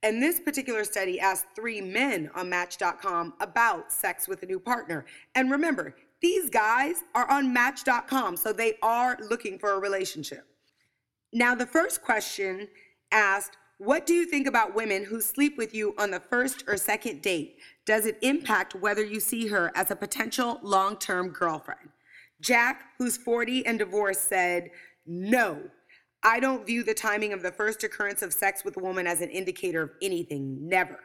And 0.03 0.23
this 0.23 0.39
particular 0.39 0.85
study 0.85 1.19
asked 1.19 1.47
three 1.57 1.81
men 1.81 2.31
on 2.35 2.49
Match.com 2.49 3.35
about 3.41 3.91
sex 3.91 4.29
with 4.29 4.43
a 4.43 4.47
new 4.47 4.61
partner. 4.61 5.05
And 5.35 5.51
remember, 5.51 5.97
these 6.21 6.51
guys 6.51 7.03
are 7.15 7.29
on 7.31 7.53
Match.com, 7.53 8.37
so 8.37 8.53
they 8.53 8.75
are 8.83 9.19
looking 9.29 9.59
for 9.59 9.73
a 9.73 9.81
relationship. 9.81 10.47
Now, 11.33 11.55
the 11.55 11.67
first 11.67 12.03
question 12.03 12.69
asked, 13.11 13.57
what 13.79 14.07
do 14.07 14.15
you 14.15 14.27
think 14.27 14.49
about 14.49 14.75
women 14.75 15.05
who 15.05 15.21
sleep 15.21 15.57
with 15.57 15.73
you 15.73 15.95
on 15.99 16.11
the 16.11 16.19
first 16.19 16.65
or 16.67 16.77
second 16.77 17.23
date? 17.23 17.59
Does 17.87 18.07
it 18.07 18.19
impact 18.23 18.75
whether 18.75 19.05
you 19.05 19.21
see 19.21 19.47
her 19.47 19.71
as 19.77 19.93
a 19.93 19.97
potential 19.97 20.59
long 20.63 20.97
term 20.97 21.29
girlfriend? 21.29 21.89
Jack, 22.41 22.83
who's 22.99 23.17
40 23.17 23.65
and 23.67 23.79
divorced, 23.79 24.29
said, 24.29 24.71
No, 25.07 25.63
I 26.25 26.41
don't 26.41 26.67
view 26.67 26.83
the 26.83 26.95
timing 26.95 27.33
of 27.33 27.43
the 27.43 27.53
first 27.53 27.85
occurrence 27.85 28.23
of 28.23 28.33
sex 28.33 28.65
with 28.65 28.77
a 28.77 28.81
woman 28.81 29.07
as 29.07 29.21
an 29.21 29.31
indicator 29.31 29.83
of 29.83 29.91
anything, 30.03 30.69
never. 30.69 30.99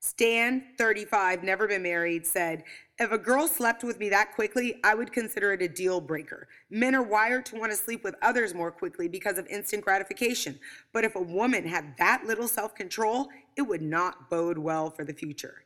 Stan, 0.00 0.62
35, 0.78 1.42
never 1.42 1.66
been 1.66 1.82
married, 1.82 2.26
said, 2.26 2.64
If 2.98 3.12
a 3.12 3.18
girl 3.18 3.48
slept 3.48 3.82
with 3.82 3.98
me 3.98 4.08
that 4.10 4.34
quickly, 4.34 4.78
I 4.84 4.94
would 4.94 5.12
consider 5.12 5.52
it 5.52 5.62
a 5.62 5.68
deal 5.68 6.00
breaker. 6.00 6.48
Men 6.70 6.94
are 6.94 7.02
wired 7.02 7.46
to 7.46 7.56
want 7.56 7.72
to 7.72 7.78
sleep 7.78 8.04
with 8.04 8.14
others 8.22 8.54
more 8.54 8.70
quickly 8.70 9.08
because 9.08 9.38
of 9.38 9.46
instant 9.46 9.84
gratification. 9.84 10.60
But 10.92 11.04
if 11.04 11.16
a 11.16 11.20
woman 11.20 11.66
had 11.66 11.96
that 11.98 12.24
little 12.26 12.48
self 12.48 12.74
control, 12.74 13.28
it 13.56 13.62
would 13.62 13.82
not 13.82 14.30
bode 14.30 14.58
well 14.58 14.90
for 14.90 15.04
the 15.04 15.14
future. 15.14 15.64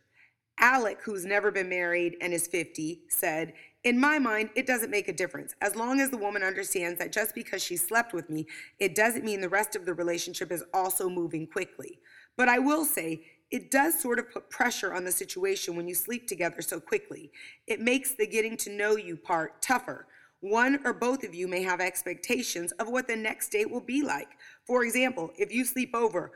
Alec, 0.60 1.00
who's 1.02 1.24
never 1.24 1.50
been 1.50 1.68
married 1.68 2.16
and 2.20 2.32
is 2.32 2.46
50, 2.46 3.00
said, 3.08 3.54
In 3.82 3.98
my 3.98 4.18
mind, 4.18 4.50
it 4.54 4.66
doesn't 4.66 4.90
make 4.90 5.08
a 5.08 5.12
difference. 5.12 5.54
As 5.60 5.74
long 5.74 6.00
as 6.00 6.10
the 6.10 6.18
woman 6.18 6.42
understands 6.42 6.98
that 6.98 7.12
just 7.12 7.34
because 7.34 7.62
she 7.64 7.76
slept 7.76 8.12
with 8.12 8.28
me, 8.28 8.46
it 8.78 8.94
doesn't 8.94 9.24
mean 9.24 9.40
the 9.40 9.48
rest 9.48 9.74
of 9.74 9.86
the 9.86 9.94
relationship 9.94 10.52
is 10.52 10.62
also 10.72 11.08
moving 11.08 11.46
quickly. 11.46 11.98
But 12.36 12.48
I 12.48 12.58
will 12.58 12.84
say, 12.84 13.24
it 13.50 13.70
does 13.70 14.00
sort 14.00 14.18
of 14.18 14.30
put 14.30 14.48
pressure 14.48 14.94
on 14.94 15.04
the 15.04 15.12
situation 15.12 15.76
when 15.76 15.88
you 15.88 15.94
sleep 15.94 16.28
together 16.28 16.62
so 16.62 16.78
quickly. 16.78 17.30
It 17.66 17.80
makes 17.80 18.14
the 18.14 18.26
getting 18.26 18.56
to 18.58 18.70
know 18.70 18.96
you 18.96 19.16
part 19.16 19.60
tougher. 19.60 20.06
One 20.40 20.80
or 20.84 20.94
both 20.94 21.24
of 21.24 21.34
you 21.34 21.48
may 21.48 21.62
have 21.62 21.80
expectations 21.80 22.72
of 22.72 22.88
what 22.88 23.08
the 23.08 23.16
next 23.16 23.50
date 23.50 23.70
will 23.70 23.80
be 23.80 24.02
like. 24.02 24.28
For 24.66 24.84
example, 24.84 25.32
if 25.36 25.52
you 25.52 25.64
sleep 25.64 25.90
over, 25.94 26.32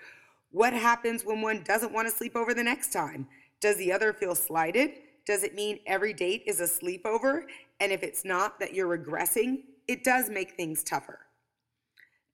what 0.51 0.73
happens 0.73 1.25
when 1.25 1.41
one 1.41 1.63
doesn't 1.63 1.93
want 1.93 2.09
to 2.09 2.15
sleep 2.15 2.37
over 2.37 2.53
the 2.53 2.63
next 2.63 2.93
time? 2.93 3.27
Does 3.61 3.77
the 3.77 3.93
other 3.93 4.13
feel 4.13 4.35
slighted? 4.35 4.91
Does 5.25 5.43
it 5.43 5.55
mean 5.55 5.79
every 5.87 6.13
date 6.13 6.43
is 6.47 6.61
a 6.61 6.65
sleepover? 6.65 7.45
And 7.81 7.93
if 7.93 8.03
it's 8.03 8.25
not, 8.25 8.61
that 8.61 8.75
you're 8.75 8.99
regressing? 8.99 9.63
It 9.89 10.05
does 10.05 10.29
make 10.29 10.55
things 10.55 10.85
tougher. 10.85 11.24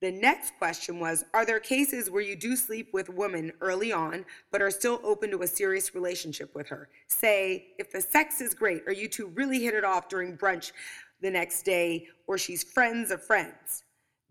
The 0.01 0.11
next 0.11 0.57
question 0.57 0.99
was 0.99 1.23
Are 1.33 1.45
there 1.45 1.59
cases 1.59 2.09
where 2.09 2.23
you 2.23 2.35
do 2.35 2.55
sleep 2.55 2.89
with 2.91 3.09
a 3.09 3.13
woman 3.13 3.51
early 3.61 3.91
on, 3.91 4.25
but 4.51 4.61
are 4.61 4.71
still 4.71 4.99
open 5.03 5.29
to 5.31 5.43
a 5.43 5.47
serious 5.47 5.93
relationship 5.93 6.53
with 6.55 6.67
her? 6.69 6.89
Say, 7.07 7.67
if 7.77 7.91
the 7.91 8.01
sex 8.01 8.41
is 8.41 8.55
great, 8.55 8.81
or 8.87 8.93
you 8.93 9.07
two 9.07 9.27
really 9.27 9.59
hit 9.59 9.75
it 9.75 9.83
off 9.83 10.09
during 10.09 10.37
brunch 10.37 10.71
the 11.21 11.29
next 11.29 11.63
day, 11.63 12.07
or 12.25 12.37
she's 12.39 12.63
friends 12.63 13.11
of 13.11 13.23
friends. 13.23 13.83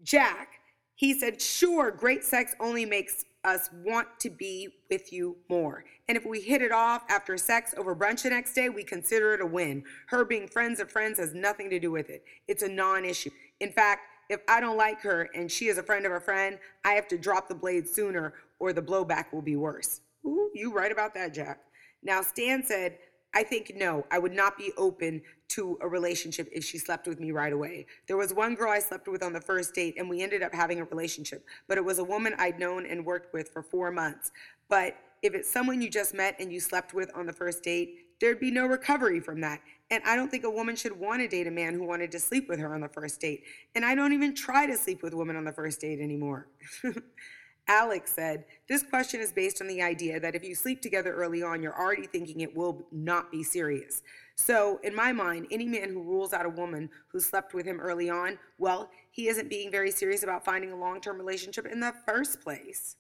Jack, 0.03 0.61
he 0.97 1.19
said, 1.19 1.41
Sure, 1.41 1.93
great 1.93 2.25
sex 2.25 2.55
only 2.59 2.85
makes 2.85 3.25
us 3.45 3.71
want 3.85 4.09
to 4.19 4.29
be 4.29 4.69
with 4.91 5.13
you 5.13 5.37
more. 5.49 5.85
And 6.09 6.19
if 6.19 6.27
we 6.27 6.41
hit 6.41 6.63
it 6.63 6.73
off 6.73 7.05
after 7.09 7.39
sex 7.39 7.75
over 7.79 7.95
brunch 7.95 8.25
the 8.25 8.31
next 8.31 8.55
day, 8.55 8.69
we 8.69 8.83
consider 8.83 9.35
it 9.35 9.41
a 9.41 9.47
win. 9.47 9.85
Her 10.09 10.25
being 10.25 10.49
friends 10.49 10.81
of 10.81 10.91
friends 10.91 11.19
has 11.21 11.33
nothing 11.33 11.71
to 11.71 11.79
do 11.79 11.93
with 11.93 12.11
it. 12.11 12.25
It's 12.49 12.65
a 12.65 12.69
non 12.69 13.05
issue. 13.05 13.31
In 13.61 13.71
fact, 13.71 14.01
if 14.31 14.41
I 14.49 14.61
don't 14.61 14.77
like 14.77 15.03
her 15.03 15.29
and 15.35 15.51
she 15.51 15.67
is 15.67 15.77
a 15.77 15.83
friend 15.83 16.07
of 16.07 16.13
a 16.13 16.21
friend, 16.21 16.57
I 16.85 16.93
have 16.93 17.09
to 17.09 17.19
drop 17.19 17.49
the 17.49 17.55
blade 17.55 17.89
sooner 17.89 18.33
or 18.61 18.73
the 18.73 18.81
blowback 18.81 19.33
will 19.33 19.43
be 19.43 19.57
worse. 19.57 20.01
Ooh, 20.25 20.51
you 20.55 20.73
right 20.73 20.93
about 20.93 21.15
that, 21.15 21.35
Jack. 21.35 21.59
Now, 22.03 22.23
Stan 22.23 22.63
said, 22.63 22.99
I 23.35 23.43
think 23.43 23.73
no, 23.75 24.07
I 24.11 24.21
would 24.21 24.33
not 24.33 24.57
be 24.57 24.73
open 24.79 25.21
to 25.49 25.77
a 25.81 25.89
relationship 25.89 26.49
if 26.53 26.65
she 26.65 26.79
slept 26.79 27.09
with 27.09 27.19
me 27.19 27.33
right 27.33 27.53
away. 27.53 27.87
There 28.07 28.17
was 28.17 28.33
one 28.33 28.55
girl 28.55 28.71
I 28.71 28.79
slept 28.79 29.09
with 29.09 29.23
on 29.23 29.33
the 29.33 29.41
first 29.41 29.75
date 29.75 29.97
and 29.99 30.09
we 30.09 30.23
ended 30.23 30.45
up 30.45 30.55
having 30.55 30.79
a 30.79 30.85
relationship, 30.85 31.45
but 31.67 31.77
it 31.77 31.85
was 31.85 31.99
a 31.99 32.05
woman 32.05 32.35
I'd 32.39 32.61
known 32.61 32.87
and 32.87 33.05
worked 33.05 33.35
with 33.35 33.49
for 33.49 33.63
four 33.63 33.91
months. 33.91 34.31
But 34.69 34.97
if 35.23 35.35
it's 35.35 35.51
someone 35.51 35.83
you 35.83 35.91
just 35.91 36.15
met 36.15 36.37
and 36.39 36.53
you 36.53 36.61
slept 36.61 36.95
with 36.95 37.11
on 37.17 37.27
the 37.27 37.33
first 37.33 37.65
date, 37.65 37.97
there'd 38.21 38.39
be 38.39 38.53
no 38.53 38.67
recovery 38.67 39.19
from 39.19 39.41
that. 39.41 39.61
And 39.91 40.03
I 40.05 40.15
don't 40.15 40.31
think 40.31 40.45
a 40.45 40.51
woman 40.51 40.77
should 40.77 40.99
want 40.99 41.21
to 41.21 41.29
date 41.29 41.47
a 41.47 41.51
man 41.51 41.75
who 41.75 41.85
wanted 41.85 42.13
to 42.13 42.21
sleep 42.21 42.49
with 42.49 42.61
her 42.61 42.75
on 42.75 42.81
the 42.81 42.89
first 42.89 43.21
date. 43.21 43.43
And 43.75 43.85
I 43.85 43.95
don't 43.95 44.13
even 44.13 44.35
try 44.35 44.67
to 44.67 44.77
sleep 44.77 45.03
with 45.03 45.15
women 45.15 45.37
on 45.37 45.45
the 45.45 45.53
first 45.53 45.81
date 45.81 46.01
anymore. 46.01 46.47
Alex 47.69 48.13
said, 48.13 48.45
This 48.69 48.83
question 48.83 49.21
is 49.21 49.33
based 49.33 49.61
on 49.61 49.69
the 49.69 49.83
idea 49.83 50.19
that 50.21 50.35
if 50.35 50.45
you 50.45 50.55
sleep 50.55 50.81
together 50.81 51.13
early 51.15 51.43
on, 51.43 51.63
you're 51.63 51.79
already 51.79 52.07
thinking 52.07 52.41
it 52.41 52.57
will 52.57 52.87
not 52.91 53.31
be 53.31 53.43
serious. 53.43 54.03
So, 54.37 54.81
in 54.83 54.95
my 54.95 55.13
mind, 55.13 55.47
any 55.51 55.67
man 55.67 55.91
who 55.91 56.03
rules 56.03 56.33
out 56.33 56.47
a 56.47 56.51
woman 56.51 56.89
who 57.09 57.21
slept 57.21 57.53
with 57.53 57.67
him 57.67 57.79
early 57.79 58.09
on, 58.09 58.39
well, 58.59 58.91
he 59.11 59.29
isn't 59.29 59.51
being 59.51 59.71
very 59.71 59.91
serious 59.91 60.23
about 60.23 60.45
finding 60.45 60.73
a 60.73 60.77
long 60.77 61.01
term 61.01 61.19
relationship 61.19 61.67
in 61.67 61.81
the 61.81 61.95
first 62.07 62.41
place. 62.41 62.97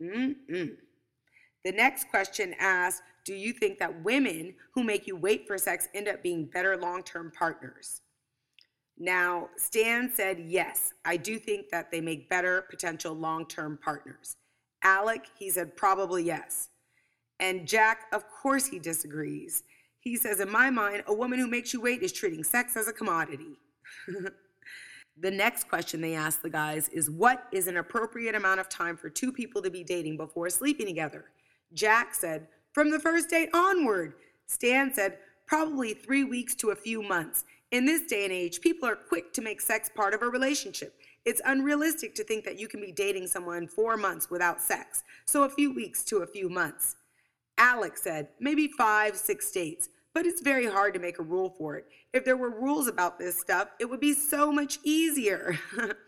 Mm-mm. 0.00 0.76
The 1.64 1.72
next 1.72 2.08
question 2.08 2.54
asks 2.58 3.02
Do 3.28 3.34
you 3.34 3.52
think 3.52 3.78
that 3.78 4.02
women 4.04 4.54
who 4.72 4.82
make 4.82 5.06
you 5.06 5.14
wait 5.14 5.46
for 5.46 5.58
sex 5.58 5.86
end 5.92 6.08
up 6.08 6.22
being 6.22 6.46
better 6.46 6.78
long 6.78 7.02
term 7.02 7.30
partners? 7.30 8.00
Now, 8.96 9.50
Stan 9.58 10.10
said, 10.10 10.40
Yes, 10.40 10.94
I 11.04 11.18
do 11.18 11.38
think 11.38 11.68
that 11.68 11.90
they 11.90 12.00
make 12.00 12.30
better 12.30 12.62
potential 12.70 13.12
long 13.12 13.44
term 13.44 13.78
partners. 13.84 14.36
Alec, 14.82 15.26
he 15.38 15.50
said, 15.50 15.76
Probably 15.76 16.22
yes. 16.22 16.70
And 17.38 17.68
Jack, 17.68 18.06
of 18.14 18.24
course, 18.30 18.66
he 18.66 18.78
disagrees. 18.78 19.62
He 20.00 20.16
says, 20.16 20.40
In 20.40 20.50
my 20.50 20.70
mind, 20.70 21.04
a 21.06 21.12
woman 21.12 21.38
who 21.38 21.48
makes 21.48 21.74
you 21.74 21.82
wait 21.82 22.02
is 22.02 22.12
treating 22.12 22.42
sex 22.42 22.78
as 22.78 22.88
a 22.88 22.94
commodity. 22.94 23.58
the 25.20 25.30
next 25.30 25.68
question 25.68 26.00
they 26.00 26.14
ask 26.14 26.40
the 26.40 26.48
guys 26.48 26.88
is 26.88 27.10
What 27.10 27.46
is 27.52 27.68
an 27.68 27.76
appropriate 27.76 28.34
amount 28.34 28.60
of 28.60 28.70
time 28.70 28.96
for 28.96 29.10
two 29.10 29.32
people 29.32 29.60
to 29.60 29.70
be 29.70 29.84
dating 29.84 30.16
before 30.16 30.48
sleeping 30.48 30.86
together? 30.86 31.26
Jack 31.74 32.14
said, 32.14 32.48
From 32.78 32.92
the 32.92 33.00
first 33.00 33.28
date 33.28 33.48
onward. 33.52 34.14
Stan 34.46 34.94
said, 34.94 35.18
Probably 35.46 35.94
three 35.94 36.22
weeks 36.22 36.54
to 36.54 36.70
a 36.70 36.76
few 36.76 37.02
months. 37.02 37.44
In 37.72 37.84
this 37.84 38.02
day 38.02 38.22
and 38.22 38.32
age, 38.32 38.60
people 38.60 38.88
are 38.88 38.94
quick 38.94 39.32
to 39.32 39.42
make 39.42 39.60
sex 39.60 39.90
part 39.92 40.14
of 40.14 40.22
a 40.22 40.28
relationship. 40.28 40.94
It's 41.24 41.40
unrealistic 41.44 42.14
to 42.14 42.22
think 42.22 42.44
that 42.44 42.56
you 42.56 42.68
can 42.68 42.80
be 42.80 42.92
dating 42.92 43.26
someone 43.26 43.66
four 43.66 43.96
months 43.96 44.30
without 44.30 44.62
sex, 44.62 45.02
so 45.26 45.42
a 45.42 45.48
few 45.48 45.74
weeks 45.74 46.04
to 46.04 46.18
a 46.18 46.26
few 46.28 46.48
months. 46.48 46.94
Alex 47.58 48.00
said, 48.02 48.28
maybe 48.38 48.68
five, 48.68 49.16
six 49.16 49.50
dates, 49.50 49.88
but 50.14 50.24
it's 50.24 50.40
very 50.40 50.66
hard 50.66 50.94
to 50.94 51.00
make 51.00 51.18
a 51.18 51.24
rule 51.24 51.56
for 51.58 51.74
it. 51.78 51.86
If 52.12 52.24
there 52.24 52.36
were 52.36 52.60
rules 52.60 52.86
about 52.86 53.18
this 53.18 53.36
stuff, 53.36 53.70
it 53.80 53.86
would 53.86 53.98
be 53.98 54.14
so 54.14 54.52
much 54.52 54.78
easier. 54.84 55.58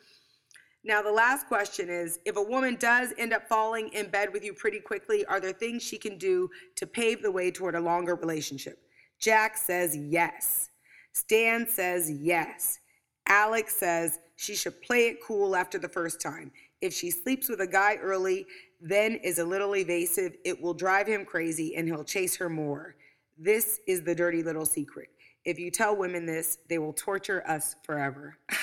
Now, 0.83 1.03
the 1.03 1.13
last 1.13 1.47
question 1.47 1.91
is 1.91 2.19
if 2.25 2.37
a 2.37 2.43
woman 2.43 2.77
does 2.77 3.13
end 3.19 3.33
up 3.33 3.49
falling 3.49 3.89
in 3.89 4.09
bed 4.09 4.33
with 4.33 4.45
you 4.45 4.55
pretty 4.55 4.81
quickly, 4.81 5.25
are 5.27 5.41
there 5.41 5.53
things 5.53 5.83
she 5.83 5.99
can 5.99 6.17
do 6.17 6.49
to 6.77 6.87
pave 6.87 7.23
the 7.23 7.31
way 7.31 7.51
toward 7.51 7.75
a 7.75 7.81
longer 7.81 8.15
relationship? 8.15 8.79
Jack 9.19 9.59
says 9.59 9.95
yes. 9.95 10.71
Stan 11.13 11.69
says 11.69 12.11
yes. 12.11 12.79
Alex 13.27 13.77
says 13.77 14.19
she 14.37 14.57
should 14.57 14.81
play 14.81 15.09
it 15.09 15.19
cool 15.23 15.55
after 15.55 15.79
the 15.79 15.89
first 15.89 16.21
time. 16.21 16.51
If 16.81 16.95
she 16.95 17.11
sleeps 17.11 17.51
with 17.51 17.61
a 17.61 17.67
guy 17.67 17.97
early, 17.97 18.47
then 18.81 19.17
is 19.17 19.39
a 19.39 19.45
little 19.45 19.77
evasive, 19.77 20.37
it 20.45 20.61
will 20.61 20.73
drive 20.73 21.07
him 21.07 21.27
crazy 21.27 21.77
and 21.77 21.87
he'll 21.87 22.05
chase 22.05 22.37
her 22.37 22.49
more. 22.49 22.97
This 23.39 23.81
is 23.87 24.03
the 24.03 24.15
dirty 24.15 24.43
little 24.43 24.65
secret. 24.65 25.09
If 25.45 25.59
you 25.59 25.71
tell 25.71 25.95
women 25.97 26.25
this, 26.25 26.59
they 26.69 26.79
will 26.79 26.93
torture 26.95 27.47
us 27.47 27.77
forever. 27.83 28.39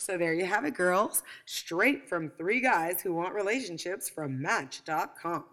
so 0.00 0.16
there 0.16 0.32
you 0.32 0.46
have 0.46 0.64
it, 0.64 0.74
girls. 0.74 1.22
Straight 1.44 2.08
from 2.08 2.30
three 2.30 2.60
guys 2.60 3.02
who 3.02 3.12
want 3.12 3.34
relationships 3.34 4.08
from 4.08 4.40
Match.com. 4.40 5.44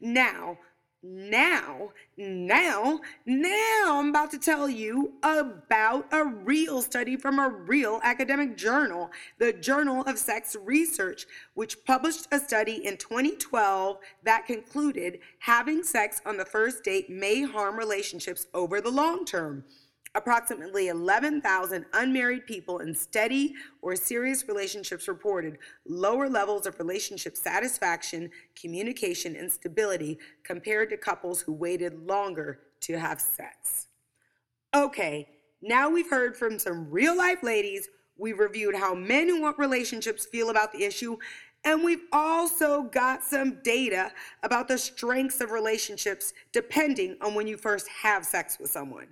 Now, 0.00 0.58
now, 1.00 1.92
now, 2.16 3.00
now 3.24 4.00
I'm 4.00 4.08
about 4.08 4.32
to 4.32 4.38
tell 4.38 4.68
you 4.68 5.12
about 5.22 6.12
a 6.12 6.24
real 6.24 6.82
study 6.82 7.16
from 7.16 7.38
a 7.38 7.48
real 7.48 8.00
academic 8.02 8.56
journal, 8.56 9.10
the 9.38 9.52
Journal 9.52 10.02
of 10.02 10.18
Sex 10.18 10.56
Research, 10.60 11.26
which 11.54 11.84
published 11.84 12.26
a 12.32 12.40
study 12.40 12.84
in 12.84 12.96
2012 12.96 13.98
that 14.24 14.46
concluded 14.46 15.20
having 15.38 15.84
sex 15.84 16.20
on 16.26 16.36
the 16.36 16.44
first 16.44 16.82
date 16.82 17.08
may 17.08 17.42
harm 17.42 17.76
relationships 17.76 18.48
over 18.52 18.80
the 18.80 18.90
long 18.90 19.24
term. 19.24 19.64
Approximately 20.14 20.88
11,000 20.88 21.84
unmarried 21.92 22.46
people 22.46 22.78
in 22.78 22.94
steady 22.94 23.54
or 23.82 23.94
serious 23.94 24.46
relationships 24.48 25.06
reported 25.06 25.58
lower 25.86 26.28
levels 26.28 26.66
of 26.66 26.78
relationship 26.78 27.36
satisfaction, 27.36 28.30
communication, 28.54 29.36
and 29.36 29.50
stability 29.50 30.18
compared 30.44 30.90
to 30.90 30.96
couples 30.96 31.40
who 31.40 31.52
waited 31.52 32.06
longer 32.06 32.60
to 32.80 32.98
have 32.98 33.20
sex. 33.20 33.86
Okay, 34.74 35.28
now 35.62 35.90
we've 35.90 36.10
heard 36.10 36.36
from 36.36 36.58
some 36.58 36.90
real 36.90 37.16
life 37.16 37.42
ladies. 37.42 37.88
We've 38.16 38.38
reviewed 38.38 38.74
how 38.74 38.94
men 38.94 39.28
who 39.28 39.42
want 39.42 39.58
relationships 39.58 40.26
feel 40.26 40.50
about 40.50 40.72
the 40.72 40.84
issue, 40.84 41.16
and 41.64 41.84
we've 41.84 42.04
also 42.12 42.84
got 42.84 43.22
some 43.22 43.58
data 43.62 44.12
about 44.42 44.68
the 44.68 44.78
strengths 44.78 45.40
of 45.40 45.50
relationships 45.50 46.32
depending 46.52 47.16
on 47.20 47.34
when 47.34 47.46
you 47.46 47.56
first 47.56 47.88
have 47.88 48.24
sex 48.24 48.58
with 48.60 48.70
someone. 48.70 49.08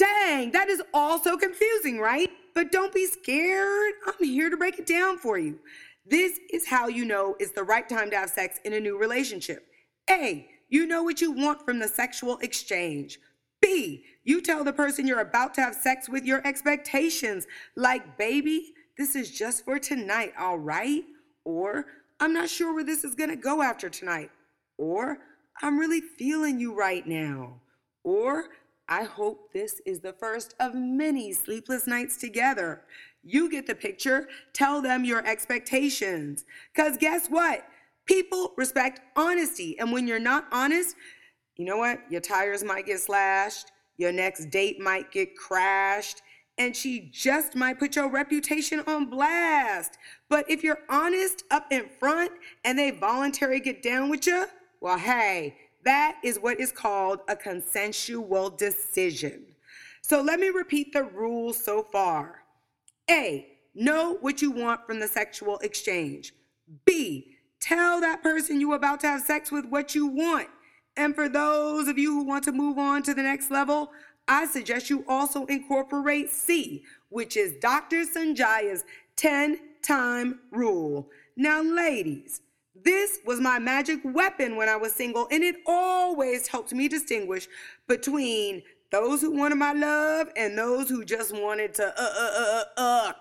Dang, 0.00 0.50
that 0.52 0.70
is 0.70 0.82
all 0.94 1.18
so 1.18 1.36
confusing, 1.36 1.98
right? 1.98 2.30
But 2.54 2.72
don't 2.72 2.94
be 2.94 3.04
scared. 3.04 3.92
I'm 4.06 4.24
here 4.24 4.48
to 4.48 4.56
break 4.56 4.78
it 4.78 4.86
down 4.86 5.18
for 5.18 5.38
you. 5.38 5.58
This 6.06 6.40
is 6.50 6.66
how 6.66 6.88
you 6.88 7.04
know 7.04 7.36
it's 7.38 7.52
the 7.52 7.64
right 7.64 7.86
time 7.86 8.08
to 8.08 8.16
have 8.16 8.30
sex 8.30 8.58
in 8.64 8.72
a 8.72 8.80
new 8.80 8.96
relationship. 8.96 9.66
A, 10.08 10.48
you 10.70 10.86
know 10.86 11.02
what 11.02 11.20
you 11.20 11.32
want 11.32 11.66
from 11.66 11.78
the 11.78 11.86
sexual 11.86 12.38
exchange. 12.38 13.18
B, 13.60 14.02
you 14.24 14.40
tell 14.40 14.64
the 14.64 14.72
person 14.72 15.06
you're 15.06 15.20
about 15.20 15.52
to 15.54 15.60
have 15.60 15.74
sex 15.74 16.08
with 16.08 16.24
your 16.24 16.46
expectations, 16.46 17.46
like, 17.76 18.16
baby, 18.16 18.72
this 18.96 19.14
is 19.14 19.30
just 19.30 19.66
for 19.66 19.78
tonight, 19.78 20.32
all 20.38 20.58
right? 20.58 21.02
Or, 21.44 21.84
I'm 22.20 22.32
not 22.32 22.48
sure 22.48 22.72
where 22.72 22.84
this 22.84 23.04
is 23.04 23.14
gonna 23.14 23.36
go 23.36 23.60
after 23.60 23.90
tonight. 23.90 24.30
Or, 24.78 25.18
I'm 25.60 25.78
really 25.78 26.00
feeling 26.00 26.58
you 26.58 26.74
right 26.74 27.06
now. 27.06 27.60
Or, 28.02 28.44
I 28.90 29.04
hope 29.04 29.52
this 29.52 29.80
is 29.86 30.00
the 30.00 30.12
first 30.12 30.56
of 30.58 30.74
many 30.74 31.32
sleepless 31.32 31.86
nights 31.86 32.16
together. 32.16 32.82
You 33.22 33.48
get 33.48 33.68
the 33.68 33.74
picture. 33.76 34.28
Tell 34.52 34.82
them 34.82 35.04
your 35.04 35.24
expectations. 35.24 36.44
Because 36.74 36.96
guess 36.96 37.28
what? 37.28 37.64
People 38.06 38.52
respect 38.56 39.00
honesty. 39.14 39.78
And 39.78 39.92
when 39.92 40.08
you're 40.08 40.18
not 40.18 40.46
honest, 40.50 40.96
you 41.56 41.64
know 41.64 41.76
what? 41.76 42.00
Your 42.10 42.20
tires 42.20 42.64
might 42.64 42.86
get 42.86 42.98
slashed, 42.98 43.70
your 43.96 44.10
next 44.10 44.46
date 44.46 44.80
might 44.80 45.12
get 45.12 45.36
crashed, 45.36 46.22
and 46.58 46.74
she 46.74 47.10
just 47.12 47.54
might 47.54 47.78
put 47.78 47.94
your 47.94 48.10
reputation 48.10 48.82
on 48.88 49.08
blast. 49.08 49.98
But 50.28 50.50
if 50.50 50.64
you're 50.64 50.80
honest 50.88 51.44
up 51.52 51.66
in 51.70 51.88
front 52.00 52.32
and 52.64 52.76
they 52.76 52.90
voluntarily 52.90 53.60
get 53.60 53.82
down 53.82 54.10
with 54.10 54.26
you, 54.26 54.46
well, 54.80 54.98
hey, 54.98 55.54
that 55.84 56.18
is 56.22 56.38
what 56.38 56.60
is 56.60 56.72
called 56.72 57.20
a 57.28 57.36
consensual 57.36 58.50
decision. 58.50 59.46
So 60.02 60.20
let 60.20 60.40
me 60.40 60.48
repeat 60.48 60.92
the 60.92 61.04
rules 61.04 61.62
so 61.62 61.82
far. 61.82 62.42
A, 63.10 63.46
know 63.74 64.18
what 64.20 64.42
you 64.42 64.50
want 64.50 64.86
from 64.86 65.00
the 65.00 65.08
sexual 65.08 65.58
exchange. 65.58 66.34
B, 66.84 67.36
tell 67.60 68.00
that 68.00 68.22
person 68.22 68.60
you're 68.60 68.76
about 68.76 69.00
to 69.00 69.08
have 69.08 69.22
sex 69.22 69.50
with 69.50 69.66
what 69.66 69.94
you 69.94 70.06
want. 70.06 70.48
And 70.96 71.14
for 71.14 71.28
those 71.28 71.88
of 71.88 71.98
you 71.98 72.12
who 72.12 72.24
want 72.24 72.44
to 72.44 72.52
move 72.52 72.78
on 72.78 73.02
to 73.04 73.14
the 73.14 73.22
next 73.22 73.50
level, 73.50 73.92
I 74.28 74.46
suggest 74.46 74.90
you 74.90 75.04
also 75.08 75.44
incorporate 75.46 76.30
C, 76.30 76.84
which 77.08 77.36
is 77.36 77.56
Dr. 77.56 78.04
Sonjia's 78.04 78.84
10 79.16 79.58
time 79.82 80.40
rule. 80.50 81.10
Now, 81.36 81.62
ladies, 81.62 82.42
this 82.84 83.18
was 83.26 83.40
my 83.40 83.58
magic 83.58 84.00
weapon 84.04 84.56
when 84.56 84.68
I 84.68 84.76
was 84.76 84.92
single, 84.92 85.28
and 85.30 85.42
it 85.42 85.56
always 85.66 86.46
helped 86.46 86.72
me 86.72 86.88
distinguish 86.88 87.48
between 87.88 88.62
those 88.90 89.20
who 89.20 89.36
wanted 89.36 89.56
my 89.56 89.72
love 89.72 90.28
and 90.36 90.56
those 90.58 90.88
who 90.88 91.04
just 91.04 91.32
wanted 91.32 91.74
to 91.74 91.86
uh 91.86 92.12
uh 92.18 92.64
uh 92.76 92.80
uh. 92.80 93.12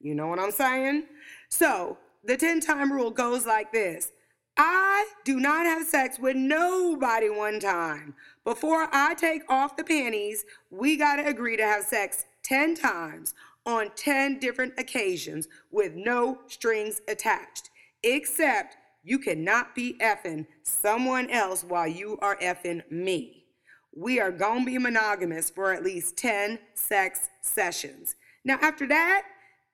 You 0.00 0.14
know 0.14 0.26
what 0.26 0.38
I'm 0.38 0.52
saying? 0.52 1.04
So 1.48 1.98
the 2.24 2.36
10 2.36 2.60
time 2.60 2.92
rule 2.92 3.10
goes 3.10 3.46
like 3.46 3.72
this 3.72 4.12
I 4.56 5.06
do 5.24 5.40
not 5.40 5.64
have 5.66 5.86
sex 5.86 6.18
with 6.18 6.36
nobody 6.36 7.30
one 7.30 7.60
time. 7.60 8.14
Before 8.44 8.88
I 8.92 9.14
take 9.14 9.42
off 9.48 9.76
the 9.76 9.84
panties, 9.84 10.44
we 10.70 10.96
got 10.96 11.16
to 11.16 11.26
agree 11.26 11.56
to 11.56 11.62
have 11.62 11.84
sex 11.84 12.26
10 12.42 12.74
times 12.74 13.34
on 13.64 13.90
10 13.96 14.38
different 14.38 14.74
occasions 14.78 15.48
with 15.70 15.94
no 15.94 16.40
strings 16.46 17.00
attached, 17.08 17.70
except 18.02 18.76
you 19.02 19.18
cannot 19.18 19.74
be 19.74 19.96
effing 20.00 20.46
someone 20.62 21.30
else 21.30 21.64
while 21.64 21.86
you 21.86 22.18
are 22.20 22.36
effing 22.36 22.88
me. 22.90 23.44
We 23.96 24.20
are 24.20 24.30
going 24.30 24.60
to 24.60 24.66
be 24.66 24.78
monogamous 24.78 25.50
for 25.50 25.72
at 25.72 25.82
least 25.82 26.16
10 26.16 26.58
sex 26.74 27.28
sessions. 27.42 28.14
Now, 28.44 28.58
after 28.62 28.86
that, 28.88 29.22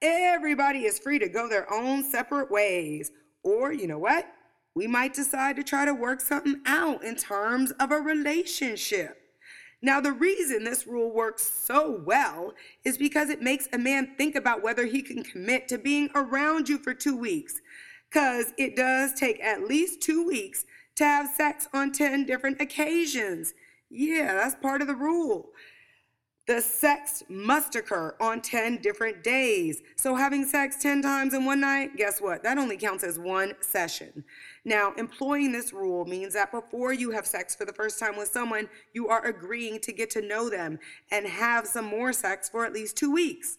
everybody 0.01 0.85
is 0.85 0.99
free 0.99 1.19
to 1.19 1.29
go 1.29 1.49
their 1.49 1.73
own 1.73 2.03
separate 2.03 2.51
ways. 2.51 3.11
Or, 3.43 3.73
you 3.73 3.87
know 3.87 3.99
what? 3.99 4.27
We 4.75 4.87
might 4.87 5.15
decide 5.15 5.57
to 5.57 5.65
try 5.65 5.85
to 5.85 5.95
work 5.95 6.21
something 6.21 6.61
out 6.67 7.03
in 7.03 7.17
terms 7.17 7.73
of 7.73 7.91
a 7.91 8.01
relationship. 8.01 9.19
Now, 9.83 10.01
the 10.01 10.13
reason 10.13 10.65
this 10.65 10.87
rule 10.87 11.13
works 11.13 11.45
so 11.45 12.03
well 12.05 12.55
is 12.85 12.97
because 12.99 13.29
it 13.29 13.43
makes 13.43 13.69
a 13.73 13.79
man 13.79 14.15
think 14.17 14.35
about 14.35 14.63
whether 14.63 14.87
he 14.87 15.03
can 15.03 15.23
commit 15.23 15.69
to 15.69 15.79
being 15.79 16.11
around 16.15 16.69
you 16.69 16.79
for 16.79 16.95
two 16.95 17.17
weeks, 17.17 17.61
because 18.09 18.53
it 18.59 18.77
does 18.77 19.13
take 19.15 19.43
at 19.43 19.69
least 19.69 20.01
two 20.01 20.27
weeks 20.27 20.65
to 20.97 21.05
have 21.05 21.35
sex 21.35 21.69
on 21.73 21.93
10 21.93 22.25
different 22.25 22.61
occasions. 22.61 23.55
Yeah, 23.91 24.35
that's 24.35 24.57
part 24.57 24.81
of 24.81 24.89
the 24.89 24.95
rule. 24.95 25.51
The 26.47 26.61
sex 26.61 27.25
must 27.29 27.75
occur 27.75 28.15
on 28.21 28.41
10 28.41 28.81
different 28.81 29.25
days. 29.25 29.83
So, 29.97 30.15
having 30.15 30.45
sex 30.45 30.81
10 30.81 31.03
times 31.03 31.35
in 31.35 31.45
one 31.45 31.61
night, 31.61 31.97
guess 31.97 32.21
what? 32.21 32.45
That 32.45 32.57
only 32.57 32.77
counts 32.77 33.03
as 33.03 33.19
one 33.19 33.55
session. 33.61 34.25
Now, 34.65 34.93
employing 34.95 35.51
this 35.51 35.73
rule 35.73 36.05
means 36.05 36.35
that 36.35 36.53
before 36.53 36.93
you 36.93 37.11
have 37.11 37.27
sex 37.27 37.57
for 37.57 37.65
the 37.65 37.73
first 37.73 37.99
time 37.99 38.17
with 38.17 38.29
someone, 38.29 38.69
you 38.93 39.09
are 39.09 39.25
agreeing 39.25 39.81
to 39.81 39.93
get 39.93 40.09
to 40.11 40.23
know 40.23 40.49
them 40.49 40.79
and 41.11 41.27
have 41.27 41.67
some 41.67 41.85
more 41.85 42.13
sex 42.13 42.49
for 42.49 42.65
at 42.65 42.73
least 42.73 42.97
two 42.97 43.11
weeks. 43.11 43.59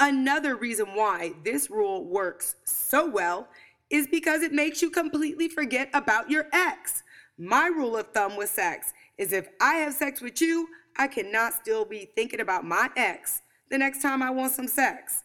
Another 0.00 0.56
reason 0.56 0.86
why 0.94 1.34
this 1.44 1.70
rule 1.70 2.04
works 2.04 2.56
so 2.64 3.08
well 3.08 3.48
is 3.90 4.06
because 4.06 4.42
it 4.42 4.52
makes 4.52 4.82
you 4.82 4.90
completely 4.90 5.48
forget 5.48 5.88
about 5.94 6.30
your 6.30 6.46
ex. 6.52 7.02
My 7.38 7.66
rule 7.66 7.96
of 7.96 8.08
thumb 8.08 8.36
with 8.36 8.50
sex 8.50 8.92
is 9.16 9.32
if 9.32 9.48
I 9.60 9.74
have 9.74 9.94
sex 9.94 10.20
with 10.20 10.40
you, 10.40 10.68
I 10.96 11.06
cannot 11.06 11.54
still 11.54 11.84
be 11.84 12.10
thinking 12.16 12.40
about 12.40 12.64
my 12.64 12.90
ex 12.96 13.42
the 13.70 13.78
next 13.78 14.02
time 14.02 14.22
I 14.22 14.30
want 14.30 14.52
some 14.52 14.66
sex. 14.68 15.24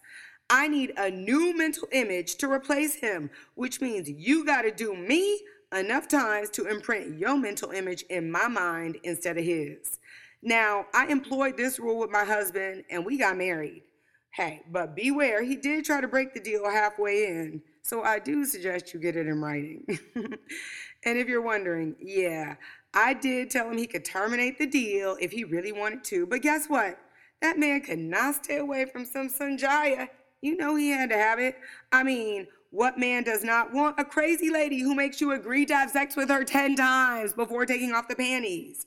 I 0.49 0.67
need 0.67 0.93
a 0.97 1.09
new 1.09 1.57
mental 1.57 1.87
image 1.91 2.35
to 2.35 2.51
replace 2.51 2.95
him, 2.95 3.29
which 3.55 3.81
means 3.81 4.09
you 4.09 4.45
got 4.45 4.63
to 4.63 4.71
do 4.71 4.95
me 4.95 5.41
enough 5.73 6.07
times 6.07 6.49
to 6.51 6.67
imprint 6.67 7.17
your 7.17 7.37
mental 7.37 7.71
image 7.71 8.03
in 8.09 8.29
my 8.29 8.47
mind 8.47 8.97
instead 9.03 9.37
of 9.37 9.43
his. 9.43 9.99
Now, 10.41 10.85
I 10.93 11.07
employed 11.07 11.57
this 11.57 11.79
rule 11.79 11.97
with 11.97 12.11
my 12.11 12.25
husband 12.25 12.83
and 12.91 13.05
we 13.05 13.17
got 13.17 13.37
married. 13.37 13.83
Hey, 14.31 14.61
but 14.69 14.95
beware, 14.95 15.41
he 15.43 15.55
did 15.55 15.85
try 15.85 16.01
to 16.01 16.07
break 16.07 16.33
the 16.33 16.39
deal 16.39 16.69
halfway 16.69 17.25
in. 17.25 17.61
So 17.83 18.01
I 18.01 18.19
do 18.19 18.45
suggest 18.45 18.93
you 18.93 18.99
get 18.99 19.15
it 19.15 19.27
in 19.27 19.41
writing. 19.41 19.85
and 20.15 21.17
if 21.17 21.27
you're 21.27 21.41
wondering, 21.41 21.95
yeah, 21.99 22.55
I 22.93 23.13
did 23.13 23.49
tell 23.49 23.69
him 23.69 23.77
he 23.77 23.87
could 23.87 24.05
terminate 24.05 24.57
the 24.57 24.65
deal 24.65 25.17
if 25.19 25.31
he 25.31 25.43
really 25.43 25.73
wanted 25.73 26.03
to. 26.05 26.25
But 26.25 26.41
guess 26.41 26.67
what? 26.67 26.97
That 27.41 27.59
man 27.59 27.81
could 27.81 27.99
not 27.99 28.43
stay 28.43 28.57
away 28.57 28.85
from 28.85 29.05
some 29.05 29.27
Sonjia. 29.27 30.07
You 30.41 30.55
know 30.55 30.75
he 30.75 30.89
had 30.89 31.09
to 31.09 31.17
have 31.17 31.39
it. 31.39 31.57
I 31.91 32.03
mean, 32.03 32.47
what 32.71 32.97
man 32.97 33.23
does 33.23 33.43
not 33.43 33.73
want 33.73 33.99
a 33.99 34.05
crazy 34.05 34.49
lady 34.49 34.79
who 34.79 34.95
makes 34.95 35.19
you 35.19 35.33
agree 35.33 35.65
to 35.65 35.75
have 35.75 35.91
sex 35.91 36.15
with 36.15 36.29
her 36.29 36.45
10 36.45 36.75
times 36.75 37.33
before 37.33 37.65
taking 37.65 37.91
off 37.91 38.07
the 38.07 38.15
panties? 38.15 38.85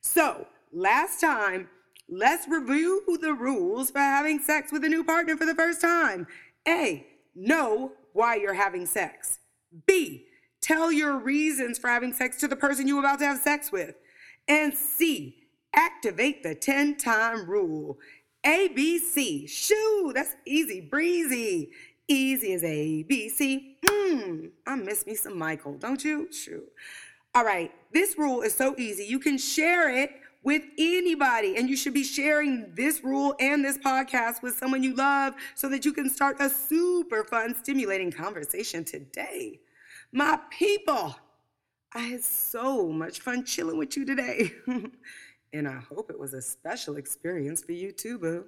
So, 0.00 0.46
last 0.72 1.20
time 1.20 1.68
Let's 2.08 2.46
review 2.46 3.02
the 3.20 3.34
rules 3.34 3.90
for 3.90 3.98
having 3.98 4.38
sex 4.38 4.70
with 4.70 4.84
a 4.84 4.88
new 4.88 5.02
partner 5.02 5.36
for 5.36 5.44
the 5.44 5.56
first 5.56 5.80
time. 5.80 6.28
A. 6.68 7.04
Know 7.34 7.92
why 8.16 8.36
you're 8.36 8.54
having 8.54 8.86
sex. 8.86 9.38
B. 9.86 10.26
Tell 10.62 10.90
your 10.90 11.18
reasons 11.18 11.78
for 11.78 11.88
having 11.88 12.12
sex 12.12 12.38
to 12.38 12.48
the 12.48 12.56
person 12.56 12.88
you're 12.88 12.98
about 12.98 13.18
to 13.20 13.26
have 13.26 13.38
sex 13.38 13.70
with. 13.70 13.94
And 14.48 14.74
C. 14.74 15.36
Activate 15.74 16.42
the 16.42 16.54
10 16.54 16.96
time 16.96 17.48
rule. 17.48 17.98
ABC. 18.44 19.48
Shoo, 19.48 20.12
that's 20.14 20.34
easy 20.46 20.80
breezy. 20.80 21.70
Easy 22.08 22.54
as 22.54 22.62
ABC. 22.62 23.76
Mmm, 23.84 24.50
I 24.66 24.76
miss 24.76 25.06
me 25.06 25.14
some 25.14 25.36
Michael, 25.36 25.74
don't 25.74 26.02
you? 26.02 26.32
Shoo. 26.32 26.62
All 27.34 27.44
right, 27.44 27.70
this 27.92 28.16
rule 28.16 28.40
is 28.40 28.54
so 28.54 28.74
easy. 28.78 29.04
You 29.04 29.18
can 29.18 29.36
share 29.36 29.94
it 29.94 30.10
with 30.46 30.62
anybody, 30.78 31.56
and 31.56 31.68
you 31.68 31.76
should 31.76 31.92
be 31.92 32.04
sharing 32.04 32.72
this 32.72 33.02
rule 33.02 33.34
and 33.40 33.64
this 33.64 33.76
podcast 33.76 34.42
with 34.42 34.56
someone 34.56 34.80
you 34.80 34.94
love 34.94 35.34
so 35.56 35.68
that 35.68 35.84
you 35.84 35.92
can 35.92 36.08
start 36.08 36.36
a 36.38 36.48
super 36.48 37.24
fun, 37.24 37.52
stimulating 37.52 38.12
conversation 38.12 38.84
today. 38.84 39.58
My 40.12 40.38
people, 40.50 41.16
I 41.92 41.98
had 41.98 42.22
so 42.22 42.86
much 42.92 43.18
fun 43.18 43.44
chilling 43.44 43.76
with 43.76 43.96
you 43.96 44.04
today. 44.04 44.52
and 45.52 45.66
I 45.66 45.80
hope 45.92 46.10
it 46.10 46.18
was 46.18 46.32
a 46.32 46.40
special 46.40 46.96
experience 46.96 47.64
for 47.64 47.72
you 47.72 47.90
too, 47.90 48.16
boo. 48.16 48.44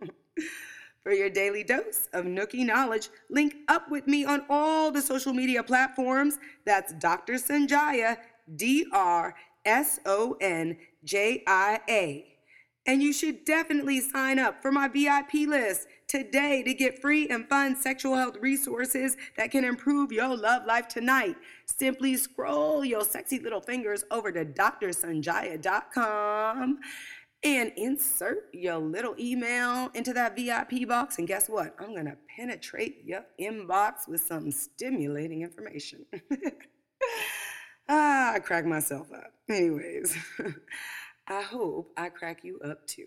for 1.00 1.12
your 1.12 1.28
daily 1.28 1.64
dose 1.64 2.08
of 2.14 2.24
Nookie 2.24 2.64
knowledge, 2.64 3.10
link 3.28 3.56
up 3.68 3.90
with 3.90 4.06
me 4.06 4.24
on 4.24 4.46
all 4.48 4.90
the 4.90 5.02
social 5.02 5.34
media 5.34 5.62
platforms. 5.62 6.38
That's 6.64 6.94
Dr. 6.94 7.34
Sonjia, 7.34 8.16
D 8.56 8.86
R 8.90 9.34
S 9.66 10.00
O 10.06 10.38
N 10.40 10.78
J 11.04 11.44
I 11.46 11.80
A. 11.88 12.26
And 12.86 13.02
you 13.02 13.12
should 13.12 13.44
definitely 13.44 14.00
sign 14.00 14.40
up 14.40 14.60
for 14.60 14.72
my 14.72 14.88
VIP 14.88 15.46
list 15.46 15.86
today 16.08 16.64
to 16.64 16.74
get 16.74 17.00
free 17.00 17.28
and 17.28 17.48
fun 17.48 17.76
sexual 17.76 18.16
health 18.16 18.36
resources 18.40 19.16
that 19.36 19.52
can 19.52 19.64
improve 19.64 20.10
your 20.10 20.36
love 20.36 20.66
life 20.66 20.88
tonight. 20.88 21.36
Simply 21.66 22.16
scroll 22.16 22.84
your 22.84 23.04
sexy 23.04 23.38
little 23.38 23.60
fingers 23.60 24.04
over 24.10 24.32
to 24.32 24.44
drsonjia.com 24.44 26.80
and 27.44 27.72
insert 27.76 28.48
your 28.52 28.78
little 28.78 29.14
email 29.18 29.90
into 29.94 30.12
that 30.12 30.36
VIP 30.36 30.86
box. 30.86 31.18
And 31.18 31.26
guess 31.26 31.48
what? 31.48 31.74
I'm 31.78 31.92
going 31.92 32.06
to 32.06 32.16
penetrate 32.36 33.02
your 33.04 33.24
inbox 33.40 34.08
with 34.08 34.22
some 34.22 34.50
stimulating 34.50 35.42
information. 35.42 36.04
ah, 37.88 38.32
I 38.34 38.38
crack 38.38 38.64
myself 38.64 39.12
up. 39.12 39.32
Anyways. 39.48 40.16
I 41.28 41.42
hope 41.42 41.92
I 41.96 42.08
crack 42.08 42.42
you 42.42 42.58
up 42.60 42.86
too. 42.86 43.06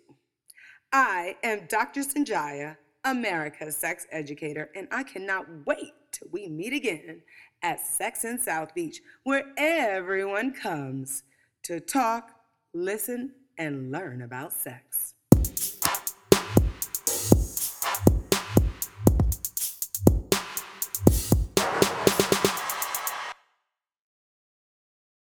I 0.91 1.35
am 1.43 1.67
Dr. 1.67 2.01
Sonjia, 2.01 2.77
America's 3.03 3.75
sex 3.75 4.07
educator, 4.11 4.69
and 4.75 4.87
I 4.91 5.03
cannot 5.03 5.45
wait 5.65 5.91
till 6.11 6.29
we 6.31 6.47
meet 6.47 6.73
again 6.73 7.21
at 7.61 7.85
Sex 7.85 8.23
in 8.23 8.39
South 8.39 8.73
Beach, 8.73 9.01
where 9.23 9.45
everyone 9.57 10.53
comes 10.53 11.23
to 11.63 11.79
talk, 11.79 12.31
listen, 12.73 13.33
and 13.57 13.91
learn 13.91 14.21
about 14.21 14.53
sex. 14.53 15.14